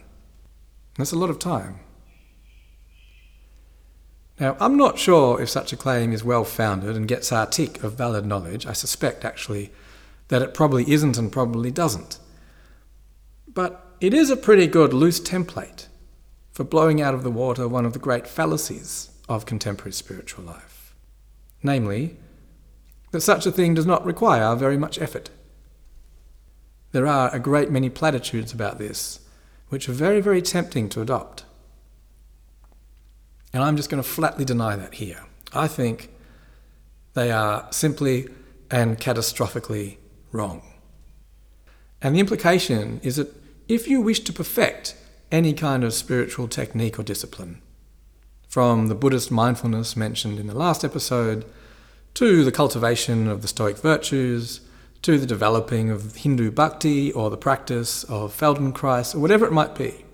That's 0.97 1.13
a 1.13 1.19
lot 1.19 1.31
of 1.31 1.39
time. 1.39 1.81
Now, 4.41 4.57
I'm 4.61 4.77
not 4.77 4.99
sure 4.99 5.41
if 5.41 5.49
such 5.49 5.73
a 5.73 5.77
claim 5.77 6.13
is 6.13 6.23
well 6.23 6.45
founded 6.45 6.97
and 6.97 7.09
gets 7.09 7.33
our 7.33 7.47
tick 7.47 7.83
of 7.83 7.95
valid 7.95 8.25
knowledge. 8.25 8.67
I 8.67 8.73
suspect, 8.73 9.25
actually, 9.25 9.73
that 10.29 10.43
it 10.43 10.55
probably 10.55 10.91
isn't 10.91 11.19
and 11.19 11.33
probably 11.33 11.71
doesn't. 11.71 12.19
But 13.47 13.85
it 14.01 14.15
is 14.15 14.31
a 14.31 14.37
pretty 14.37 14.67
good 14.67 14.93
loose 14.93 15.21
template 15.21 15.87
for 16.53 16.65
blowing 16.65 17.01
out 17.01 17.15
of 17.15 17.23
the 17.23 17.31
water 17.31 17.67
one 17.67 17.87
of 17.87 17.93
the 17.93 17.99
great 17.99 18.27
fallacies 18.27 19.11
of 19.29 19.47
contemporary 19.47 19.93
spiritual 19.93 20.45
life. 20.45 20.95
Namely, 21.63 22.17
that 23.11 23.21
such 23.21 23.47
a 23.47 23.53
thing 23.53 23.75
does 23.75 23.87
not 23.87 24.05
require 24.05 24.55
very 24.55 24.77
much 24.77 25.01
effort. 25.01 25.31
There 26.93 27.07
are 27.07 27.35
a 27.35 27.41
great 27.41 27.71
many 27.71 27.91
platitudes 27.91 28.53
about 28.53 28.79
this, 28.79 29.21
which 29.69 29.89
are 29.89 29.93
very, 29.93 30.21
very 30.21 30.43
tempting 30.43 30.89
to 30.91 31.01
adopt. 31.01 31.45
And 33.53 33.63
I'm 33.63 33.77
just 33.77 33.91
going 33.91 34.03
to 34.03 34.09
flatly 34.09 34.45
deny 34.45 34.77
that 34.77 34.95
here. 34.95 35.25
I 35.53 35.69
think 35.69 36.11
they 37.15 37.31
are 37.31 37.67
simply 37.71 38.29
and 38.71 38.99
catastrophically 38.99 39.97
wrong. 40.33 40.63
And 42.01 42.15
the 42.15 42.21
implication 42.21 43.01
is 43.03 43.17
that 43.17 43.35
if 43.69 43.89
you 43.89 44.01
wish 44.01 44.21
to 44.21 44.33
perfect 44.33 44.97
any 45.31 45.53
kind 45.53 45.85
of 45.85 45.93
spiritual 45.93 46.49
technique 46.49 46.99
or 46.99 47.03
discipline, 47.03 47.61
from 48.49 48.87
the 48.87 48.95
Buddhist 48.95 49.31
mindfulness 49.31 49.97
mentioned 49.97 50.39
in 50.39 50.47
the 50.47 50.57
last 50.57 50.85
episode, 50.85 51.45
to 52.15 52.45
the 52.45 52.53
cultivation 52.53 53.29
of 53.29 53.43
the 53.43 53.49
Stoic 53.49 53.77
virtues, 53.79 54.61
to 55.03 55.19
the 55.19 55.27
developing 55.27 55.91
of 55.91 56.17
Hindu 56.17 56.51
bhakti 56.51 57.13
or 57.13 57.31
the 57.31 57.37
practice 57.37 58.05
of 58.05 58.37
Feldenkrais, 58.37 59.15
or 59.15 59.19
whatever 59.19 59.47
it 59.47 59.53
might 59.53 59.75
be, 59.75 60.05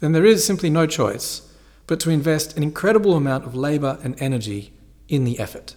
then 0.00 0.12
there 0.12 0.26
is 0.26 0.44
simply 0.44 0.68
no 0.68 0.86
choice 0.86 1.48
but 1.86 1.98
to 2.00 2.10
invest 2.10 2.56
an 2.56 2.62
incredible 2.62 3.16
amount 3.16 3.44
of 3.44 3.54
labour 3.54 3.98
and 4.02 4.20
energy 4.20 4.72
in 5.08 5.24
the 5.24 5.38
effort. 5.38 5.76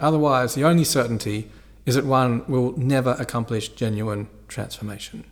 Otherwise, 0.00 0.54
the 0.54 0.64
only 0.64 0.84
certainty 0.84 1.50
is 1.86 1.94
that 1.94 2.04
one 2.04 2.44
will 2.46 2.76
never 2.78 3.12
accomplish 3.18 3.68
genuine 3.70 4.28
transformation. 4.48 5.24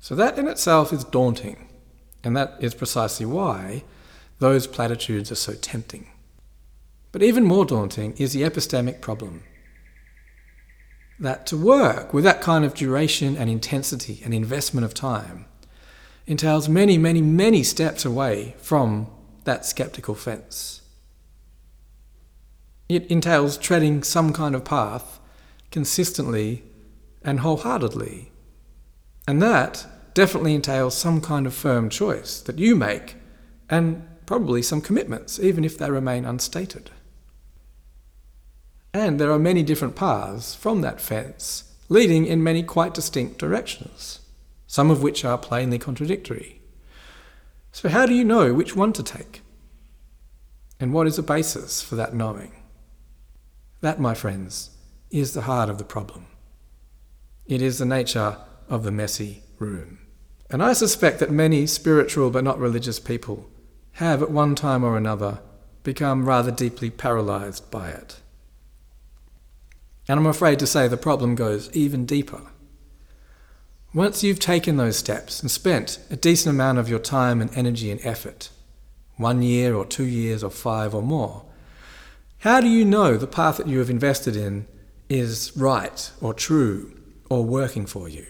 So, 0.00 0.14
that 0.14 0.38
in 0.38 0.48
itself 0.48 0.92
is 0.92 1.04
daunting, 1.04 1.68
and 2.24 2.36
that 2.36 2.56
is 2.60 2.74
precisely 2.74 3.26
why 3.26 3.84
those 4.38 4.66
platitudes 4.66 5.30
are 5.30 5.36
so 5.36 5.52
tempting. 5.52 6.08
But 7.12 7.22
even 7.22 7.44
more 7.44 7.66
daunting 7.66 8.14
is 8.16 8.32
the 8.32 8.42
epistemic 8.42 9.00
problem 9.00 9.42
that 11.18 11.46
to 11.46 11.56
work 11.56 12.14
with 12.14 12.24
that 12.24 12.40
kind 12.40 12.64
of 12.64 12.74
duration 12.74 13.36
and 13.36 13.50
intensity 13.50 14.22
and 14.24 14.32
investment 14.32 14.86
of 14.86 14.94
time 14.94 15.44
entails 16.26 16.68
many, 16.68 16.96
many, 16.96 17.20
many 17.20 17.62
steps 17.62 18.06
away 18.06 18.54
from 18.58 19.06
that 19.44 19.66
skeptical 19.66 20.14
fence. 20.14 20.79
It 22.90 23.06
entails 23.06 23.56
treading 23.56 24.02
some 24.02 24.32
kind 24.32 24.52
of 24.52 24.64
path 24.64 25.20
consistently 25.70 26.64
and 27.22 27.38
wholeheartedly. 27.38 28.32
And 29.28 29.40
that 29.40 29.86
definitely 30.12 30.56
entails 30.56 30.96
some 30.96 31.20
kind 31.20 31.46
of 31.46 31.54
firm 31.54 31.88
choice 31.88 32.40
that 32.40 32.58
you 32.58 32.74
make 32.74 33.14
and 33.68 34.04
probably 34.26 34.60
some 34.60 34.80
commitments, 34.80 35.38
even 35.38 35.64
if 35.64 35.78
they 35.78 35.88
remain 35.88 36.24
unstated. 36.24 36.90
And 38.92 39.20
there 39.20 39.30
are 39.30 39.38
many 39.38 39.62
different 39.62 39.94
paths 39.94 40.56
from 40.56 40.80
that 40.80 41.00
fence, 41.00 41.72
leading 41.88 42.26
in 42.26 42.42
many 42.42 42.64
quite 42.64 42.92
distinct 42.92 43.38
directions, 43.38 44.18
some 44.66 44.90
of 44.90 45.00
which 45.00 45.24
are 45.24 45.38
plainly 45.38 45.78
contradictory. 45.78 46.60
So, 47.70 47.88
how 47.88 48.04
do 48.04 48.14
you 48.14 48.24
know 48.24 48.52
which 48.52 48.74
one 48.74 48.92
to 48.94 49.04
take? 49.04 49.42
And 50.80 50.92
what 50.92 51.06
is 51.06 51.14
the 51.14 51.22
basis 51.22 51.80
for 51.80 51.94
that 51.94 52.14
knowing? 52.14 52.50
That, 53.80 54.00
my 54.00 54.14
friends, 54.14 54.70
is 55.10 55.34
the 55.34 55.42
heart 55.42 55.68
of 55.68 55.78
the 55.78 55.84
problem. 55.84 56.26
It 57.46 57.62
is 57.62 57.78
the 57.78 57.84
nature 57.84 58.36
of 58.68 58.84
the 58.84 58.92
messy 58.92 59.42
room. 59.58 59.98
And 60.50 60.62
I 60.62 60.72
suspect 60.72 61.18
that 61.20 61.30
many 61.30 61.66
spiritual 61.66 62.30
but 62.30 62.44
not 62.44 62.58
religious 62.58 62.98
people 62.98 63.48
have 63.92 64.22
at 64.22 64.30
one 64.30 64.54
time 64.54 64.84
or 64.84 64.96
another 64.96 65.40
become 65.82 66.26
rather 66.26 66.50
deeply 66.50 66.90
paralyzed 66.90 67.70
by 67.70 67.90
it. 67.90 68.20
And 70.08 70.18
I'm 70.18 70.26
afraid 70.26 70.58
to 70.58 70.66
say 70.66 70.88
the 70.88 70.96
problem 70.96 71.34
goes 71.34 71.70
even 71.72 72.04
deeper. 72.04 72.42
Once 73.94 74.22
you've 74.22 74.38
taken 74.38 74.76
those 74.76 74.96
steps 74.96 75.40
and 75.40 75.50
spent 75.50 75.98
a 76.10 76.16
decent 76.16 76.54
amount 76.54 76.78
of 76.78 76.88
your 76.88 76.98
time 76.98 77.40
and 77.40 77.56
energy 77.56 77.90
and 77.90 78.00
effort, 78.04 78.50
one 79.16 79.42
year 79.42 79.74
or 79.74 79.84
two 79.84 80.04
years 80.04 80.44
or 80.44 80.50
five 80.50 80.94
or 80.94 81.02
more, 81.02 81.44
how 82.40 82.58
do 82.60 82.68
you 82.68 82.86
know 82.86 83.18
the 83.18 83.26
path 83.26 83.58
that 83.58 83.68
you 83.68 83.78
have 83.80 83.90
invested 83.90 84.34
in 84.34 84.66
is 85.10 85.52
right 85.56 86.10
or 86.22 86.32
true 86.32 86.98
or 87.28 87.44
working 87.44 87.84
for 87.84 88.08
you? 88.08 88.26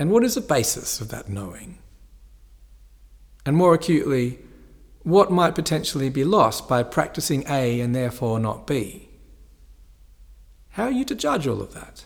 And 0.00 0.10
what 0.10 0.24
is 0.24 0.34
the 0.34 0.40
basis 0.40 1.00
of 1.00 1.08
that 1.10 1.28
knowing? 1.28 1.78
And 3.46 3.56
more 3.56 3.74
acutely, 3.74 4.40
what 5.04 5.30
might 5.30 5.54
potentially 5.54 6.08
be 6.10 6.24
lost 6.24 6.68
by 6.68 6.82
practicing 6.82 7.44
A 7.48 7.80
and 7.80 7.94
therefore 7.94 8.40
not 8.40 8.66
B? 8.66 9.08
How 10.70 10.84
are 10.84 10.90
you 10.90 11.04
to 11.04 11.14
judge 11.14 11.46
all 11.46 11.62
of 11.62 11.74
that? 11.74 12.04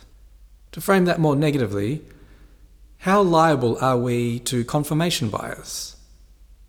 To 0.72 0.80
frame 0.82 1.06
that 1.06 1.18
more 1.18 1.36
negatively, 1.36 2.02
how 2.98 3.22
liable 3.22 3.78
are 3.80 3.98
we 3.98 4.40
to 4.40 4.62
confirmation 4.62 5.30
bias? 5.30 5.96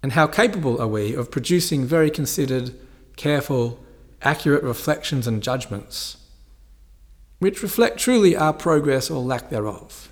And 0.02 0.14
how 0.14 0.28
capable 0.28 0.82
are 0.82 0.88
we 0.88 1.14
of 1.14 1.30
producing 1.30 1.86
very 1.86 2.10
considered, 2.10 2.74
careful, 3.18 3.80
accurate 4.24 4.64
reflections 4.64 5.28
and 5.28 5.44
judgments, 5.44 6.18
which 7.40 7.62
reflect 7.62 7.98
truly 7.98 8.36
our 8.36 8.54
progress 8.54 9.10
or 9.10 9.22
lack 9.22 9.50
thereof? 9.50 10.12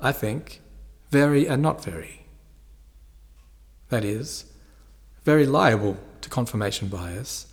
I 0.00 0.12
think 0.12 0.60
very 1.10 1.46
and 1.46 1.62
not 1.62 1.82
very 1.82 2.24
that 3.94 4.04
is, 4.04 4.44
very 5.24 5.46
liable 5.46 5.96
to 6.20 6.28
confirmation 6.28 6.88
bias, 6.88 7.46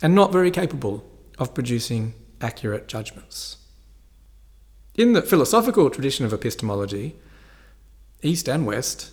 and 0.00 0.14
not 0.14 0.32
very 0.32 0.50
capable 0.50 1.04
of 1.38 1.52
producing 1.52 2.14
accurate 2.40 2.86
judgments. 2.86 3.56
In 4.94 5.12
the 5.12 5.22
philosophical 5.22 5.90
tradition 5.90 6.24
of 6.24 6.32
epistemology, 6.32 7.16
East 8.22 8.48
and 8.48 8.66
West, 8.66 9.10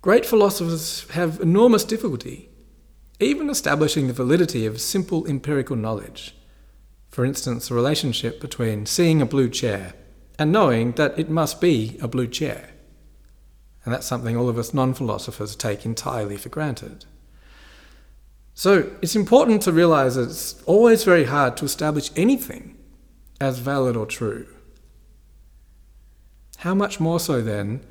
great 0.00 0.26
philosophers 0.26 1.08
have 1.10 1.40
enormous 1.40 1.84
difficulty 1.84 2.48
even 3.22 3.50
establishing 3.50 4.06
the 4.06 4.12
validity 4.12 4.66
of 4.66 4.80
simple 4.80 5.26
empirical 5.26 5.76
knowledge. 5.76 6.34
For 7.08 7.24
instance, 7.24 7.68
the 7.68 7.74
relationship 7.74 8.40
between 8.40 8.86
seeing 8.86 9.20
a 9.20 9.26
blue 9.26 9.50
chair 9.50 9.94
and 10.38 10.50
knowing 10.50 10.92
that 10.92 11.18
it 11.18 11.28
must 11.28 11.60
be 11.60 11.98
a 12.00 12.08
blue 12.08 12.26
chair. 12.26 12.70
And 13.84 13.92
that's 13.92 14.06
something 14.06 14.36
all 14.36 14.48
of 14.48 14.58
us 14.58 14.72
non 14.72 14.94
philosophers 14.94 15.56
take 15.56 15.84
entirely 15.84 16.36
for 16.36 16.48
granted. 16.48 17.04
So 18.54 18.90
it's 19.02 19.16
important 19.16 19.62
to 19.62 19.72
realize 19.72 20.14
that 20.14 20.28
it's 20.28 20.62
always 20.64 21.04
very 21.04 21.24
hard 21.24 21.56
to 21.58 21.64
establish 21.64 22.10
anything 22.16 22.76
as 23.40 23.58
valid 23.58 23.96
or 23.96 24.06
true. 24.06 24.46
How 26.58 26.74
much 26.74 27.00
more 27.00 27.18
so 27.18 27.40
then 27.40 27.84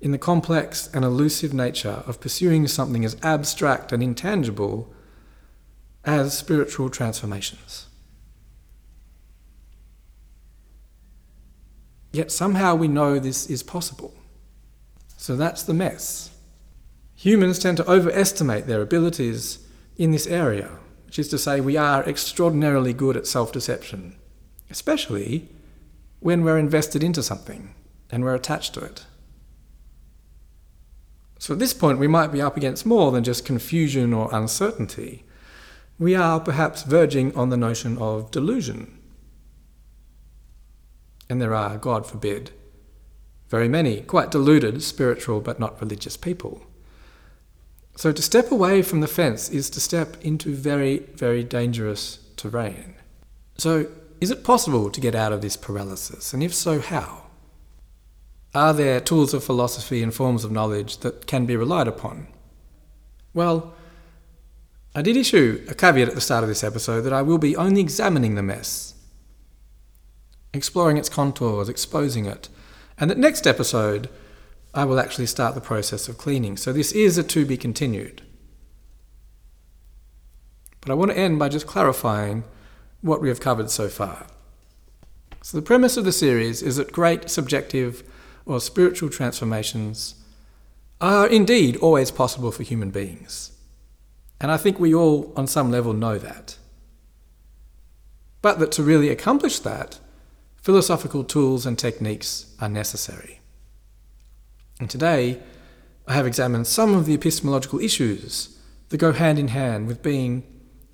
in 0.00 0.12
the 0.12 0.18
complex 0.18 0.88
and 0.92 1.04
elusive 1.04 1.54
nature 1.54 2.02
of 2.06 2.20
pursuing 2.20 2.66
something 2.68 3.04
as 3.04 3.16
abstract 3.22 3.92
and 3.92 4.02
intangible 4.02 4.92
as 6.04 6.36
spiritual 6.36 6.90
transformations? 6.90 7.86
Yet 12.12 12.32
somehow 12.32 12.74
we 12.74 12.88
know 12.88 13.18
this 13.18 13.50
is 13.50 13.62
possible. 13.62 14.14
So 15.18 15.36
that's 15.36 15.62
the 15.62 15.74
mess. 15.74 16.30
Humans 17.16 17.58
tend 17.58 17.76
to 17.78 17.90
overestimate 17.90 18.66
their 18.66 18.80
abilities 18.80 19.66
in 19.96 20.12
this 20.12 20.26
area, 20.26 20.70
which 21.04 21.18
is 21.18 21.28
to 21.28 21.38
say, 21.38 21.60
we 21.60 21.76
are 21.76 22.02
extraordinarily 22.08 22.92
good 22.92 23.16
at 23.16 23.26
self 23.26 23.52
deception, 23.52 24.16
especially 24.70 25.48
when 26.20 26.42
we're 26.42 26.58
invested 26.58 27.02
into 27.02 27.22
something 27.22 27.74
and 28.10 28.22
we're 28.22 28.34
attached 28.34 28.74
to 28.74 28.80
it. 28.80 29.04
So 31.38 31.52
at 31.52 31.58
this 31.58 31.74
point, 31.74 31.98
we 31.98 32.08
might 32.08 32.32
be 32.32 32.40
up 32.40 32.56
against 32.56 32.86
more 32.86 33.12
than 33.12 33.24
just 33.24 33.44
confusion 33.44 34.12
or 34.12 34.34
uncertainty. 34.34 35.24
We 35.98 36.14
are 36.14 36.40
perhaps 36.40 36.82
verging 36.82 37.34
on 37.36 37.50
the 37.50 37.56
notion 37.56 37.98
of 37.98 38.30
delusion. 38.30 38.98
And 41.28 41.40
there 41.40 41.54
are, 41.54 41.76
God 41.78 42.06
forbid, 42.06 42.50
very 43.48 43.68
many, 43.68 44.02
quite 44.02 44.30
deluded, 44.30 44.82
spiritual 44.82 45.40
but 45.40 45.60
not 45.60 45.80
religious 45.80 46.16
people. 46.16 46.66
So 47.96 48.12
to 48.12 48.22
step 48.22 48.50
away 48.50 48.82
from 48.82 49.00
the 49.00 49.08
fence 49.08 49.48
is 49.48 49.70
to 49.70 49.80
step 49.80 50.16
into 50.22 50.54
very, 50.54 50.98
very 51.14 51.42
dangerous 51.42 52.18
terrain. 52.36 52.94
So, 53.56 53.86
is 54.20 54.30
it 54.30 54.44
possible 54.44 54.90
to 54.90 55.00
get 55.00 55.14
out 55.14 55.32
of 55.32 55.40
this 55.42 55.56
paralysis? 55.56 56.32
And 56.32 56.42
if 56.42 56.54
so, 56.54 56.80
how? 56.80 57.25
Are 58.56 58.72
there 58.72 59.00
tools 59.00 59.34
of 59.34 59.44
philosophy 59.44 60.02
and 60.02 60.14
forms 60.14 60.42
of 60.42 60.50
knowledge 60.50 61.00
that 61.00 61.26
can 61.26 61.44
be 61.44 61.56
relied 61.56 61.86
upon? 61.86 62.26
Well, 63.34 63.74
I 64.94 65.02
did 65.02 65.14
issue 65.14 65.62
a 65.68 65.74
caveat 65.74 66.08
at 66.08 66.14
the 66.14 66.22
start 66.22 66.42
of 66.42 66.48
this 66.48 66.64
episode 66.64 67.02
that 67.02 67.12
I 67.12 67.20
will 67.20 67.36
be 67.36 67.54
only 67.54 67.82
examining 67.82 68.34
the 68.34 68.42
mess, 68.42 68.94
exploring 70.54 70.96
its 70.96 71.10
contours, 71.10 71.68
exposing 71.68 72.24
it, 72.24 72.48
and 72.96 73.10
that 73.10 73.18
next 73.18 73.46
episode, 73.46 74.08
I 74.72 74.86
will 74.86 74.98
actually 74.98 75.26
start 75.26 75.54
the 75.54 75.60
process 75.60 76.08
of 76.08 76.16
cleaning. 76.16 76.56
So 76.56 76.72
this 76.72 76.92
is 76.92 77.18
a 77.18 77.22
to 77.24 77.44
be 77.44 77.58
continued. 77.58 78.22
But 80.80 80.90
I 80.90 80.94
want 80.94 81.10
to 81.10 81.18
end 81.18 81.38
by 81.38 81.50
just 81.50 81.66
clarifying 81.66 82.44
what 83.02 83.20
we 83.20 83.28
have 83.28 83.38
covered 83.38 83.68
so 83.68 83.90
far. 83.90 84.28
So, 85.42 85.58
the 85.58 85.62
premise 85.62 85.98
of 85.98 86.06
the 86.06 86.10
series 86.10 86.62
is 86.62 86.76
that 86.76 86.90
great 86.90 87.28
subjective 87.28 88.02
or 88.46 88.60
spiritual 88.60 89.10
transformations 89.10 90.14
are 91.00 91.26
indeed 91.26 91.76
always 91.76 92.10
possible 92.10 92.50
for 92.50 92.62
human 92.62 92.90
beings. 92.90 93.52
And 94.40 94.50
I 94.50 94.56
think 94.56 94.78
we 94.78 94.94
all, 94.94 95.32
on 95.36 95.46
some 95.46 95.70
level, 95.70 95.92
know 95.92 96.18
that. 96.18 96.56
But 98.40 98.58
that 98.58 98.72
to 98.72 98.82
really 98.82 99.08
accomplish 99.08 99.58
that, 99.60 99.98
philosophical 100.56 101.24
tools 101.24 101.66
and 101.66 101.78
techniques 101.78 102.54
are 102.60 102.68
necessary. 102.68 103.40
And 104.78 104.88
today, 104.88 105.40
I 106.06 106.14
have 106.14 106.26
examined 106.26 106.66
some 106.66 106.94
of 106.94 107.06
the 107.06 107.14
epistemological 107.14 107.80
issues 107.80 108.58
that 108.90 108.98
go 108.98 109.12
hand 109.12 109.38
in 109.38 109.48
hand 109.48 109.88
with 109.88 110.02
being 110.02 110.44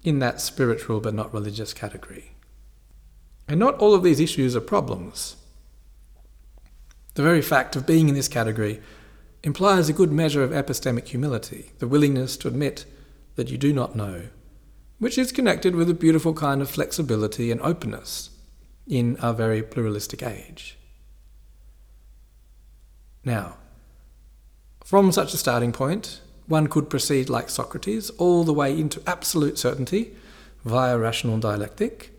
in 0.03 0.19
that 0.21 0.41
spiritual 0.41 1.01
but 1.01 1.15
not 1.15 1.33
religious 1.35 1.75
category. 1.75 2.33
And 3.49 3.61
not 3.61 3.79
all 3.79 3.95
of 3.95 4.03
these 4.03 4.21
issues 4.21 4.57
are 4.57 4.61
problems. 4.61 5.37
The 7.14 7.22
very 7.22 7.42
fact 7.42 7.77
of 7.77 7.87
being 7.87 8.09
in 8.09 8.14
this 8.14 8.29
category 8.29 8.81
implies 9.42 9.88
a 9.88 9.92
good 9.92 10.12
measure 10.12 10.42
of 10.42 10.51
epistemic 10.51 11.09
humility, 11.09 11.72
the 11.79 11.88
willingness 11.88 12.37
to 12.38 12.48
admit 12.48 12.85
that 13.37 13.51
you 13.51 13.59
do 13.59 13.72
not 13.72 13.96
know, 13.96 14.29
which 14.98 15.18
is 15.18 15.33
connected 15.33 15.75
with 15.75 15.90
a 15.90 15.94
beautiful 15.94 16.33
kind 16.33 16.62
of 16.62 16.70
flexibility 16.70 17.51
and 17.51 17.61
openness 17.61 18.31
in 18.87 19.16
our 19.18 19.35
very 19.35 19.62
pluralistic 19.62 20.22
age. 20.22 20.79
Now, 23.25 23.57
from 24.85 25.12
such 25.12 25.33
a 25.35 25.38
starting 25.38 25.72
point, 25.72 26.20
one 26.46 26.66
could 26.66 26.90
proceed 26.90 27.29
like 27.29 27.48
Socrates 27.48 28.11
all 28.11 28.44
the 28.44 28.53
way 28.53 28.79
into 28.79 29.03
absolute 29.07 29.59
certainty 29.59 30.12
via 30.64 30.98
rational 30.98 31.38
dialectic. 31.38 32.11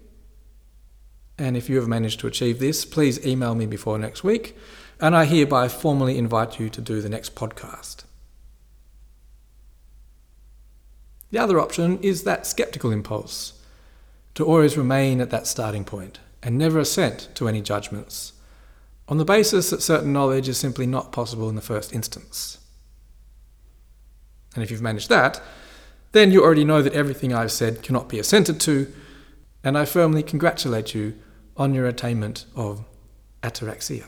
And 1.37 1.57
if 1.57 1.69
you 1.69 1.77
have 1.77 1.87
managed 1.87 2.19
to 2.21 2.27
achieve 2.27 2.59
this, 2.59 2.85
please 2.85 3.25
email 3.25 3.55
me 3.55 3.65
before 3.65 3.97
next 3.97 4.23
week, 4.23 4.55
and 5.03 5.17
I 5.17 5.25
hereby 5.25 5.67
formally 5.67 6.17
invite 6.17 6.61
you 6.61 6.69
to 6.69 6.79
do 6.79 7.01
the 7.01 7.09
next 7.09 7.35
podcast. 7.35 8.05
The 11.29 11.39
other 11.39 11.59
option 11.59 11.99
is 12.01 12.23
that 12.23 12.47
skeptical 12.47 12.89
impulse, 12.89 13.61
to 14.35 14.45
always 14.45 14.77
remain 14.77 15.19
at 15.19 15.29
that 15.29 15.45
starting 15.45 15.83
point 15.83 16.19
and 16.41 16.57
never 16.57 16.79
assent 16.79 17.27
to 17.35 17.49
any 17.49 17.61
judgments, 17.61 18.31
on 19.09 19.17
the 19.17 19.25
basis 19.25 19.71
that 19.71 19.81
certain 19.81 20.13
knowledge 20.13 20.47
is 20.47 20.57
simply 20.57 20.87
not 20.87 21.11
possible 21.11 21.49
in 21.49 21.55
the 21.55 21.61
first 21.61 21.91
instance. 21.91 22.59
And 24.55 24.63
if 24.63 24.71
you've 24.71 24.81
managed 24.81 25.09
that, 25.09 25.41
then 26.13 26.31
you 26.31 26.41
already 26.41 26.63
know 26.63 26.81
that 26.81 26.93
everything 26.93 27.33
I've 27.33 27.51
said 27.51 27.83
cannot 27.83 28.07
be 28.07 28.19
assented 28.19 28.61
to, 28.61 28.89
and 29.65 29.77
I 29.77 29.83
firmly 29.83 30.23
congratulate 30.23 30.95
you 30.95 31.15
on 31.57 31.73
your 31.73 31.87
attainment 31.87 32.45
of 32.55 32.85
ataraxia. 33.41 34.05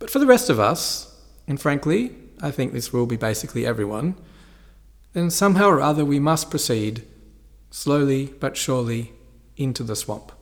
But 0.00 0.10
for 0.10 0.18
the 0.18 0.26
rest 0.26 0.50
of 0.50 0.58
us, 0.58 1.16
and 1.46 1.60
frankly, 1.60 2.16
I 2.40 2.50
think 2.50 2.72
this 2.72 2.92
will 2.92 3.06
be 3.06 3.16
basically 3.16 3.64
everyone, 3.64 4.16
then 5.12 5.30
somehow 5.30 5.68
or 5.68 5.80
other 5.80 6.04
we 6.04 6.18
must 6.18 6.50
proceed, 6.50 7.06
slowly 7.70 8.34
but 8.40 8.56
surely, 8.56 9.12
into 9.56 9.84
the 9.84 9.94
swamp. 9.94 10.32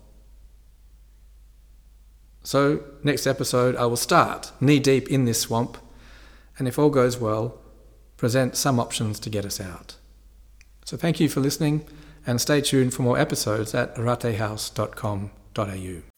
So, 2.42 2.82
next 3.02 3.26
episode, 3.26 3.74
I 3.76 3.86
will 3.86 3.96
start 3.96 4.52
knee 4.60 4.78
deep 4.78 5.10
in 5.10 5.24
this 5.24 5.40
swamp, 5.40 5.76
and 6.58 6.68
if 6.68 6.78
all 6.78 6.88
goes 6.88 7.18
well, 7.18 7.60
present 8.16 8.56
some 8.56 8.80
options 8.80 9.20
to 9.20 9.28
get 9.28 9.44
us 9.44 9.60
out. 9.60 9.96
So, 10.84 10.96
thank 10.96 11.20
you 11.20 11.28
for 11.28 11.40
listening, 11.40 11.84
and 12.26 12.40
stay 12.40 12.60
tuned 12.60 12.94
for 12.94 13.02
more 13.02 13.18
episodes 13.18 13.74
at 13.74 13.94
aratehouse.com.au. 13.96 16.17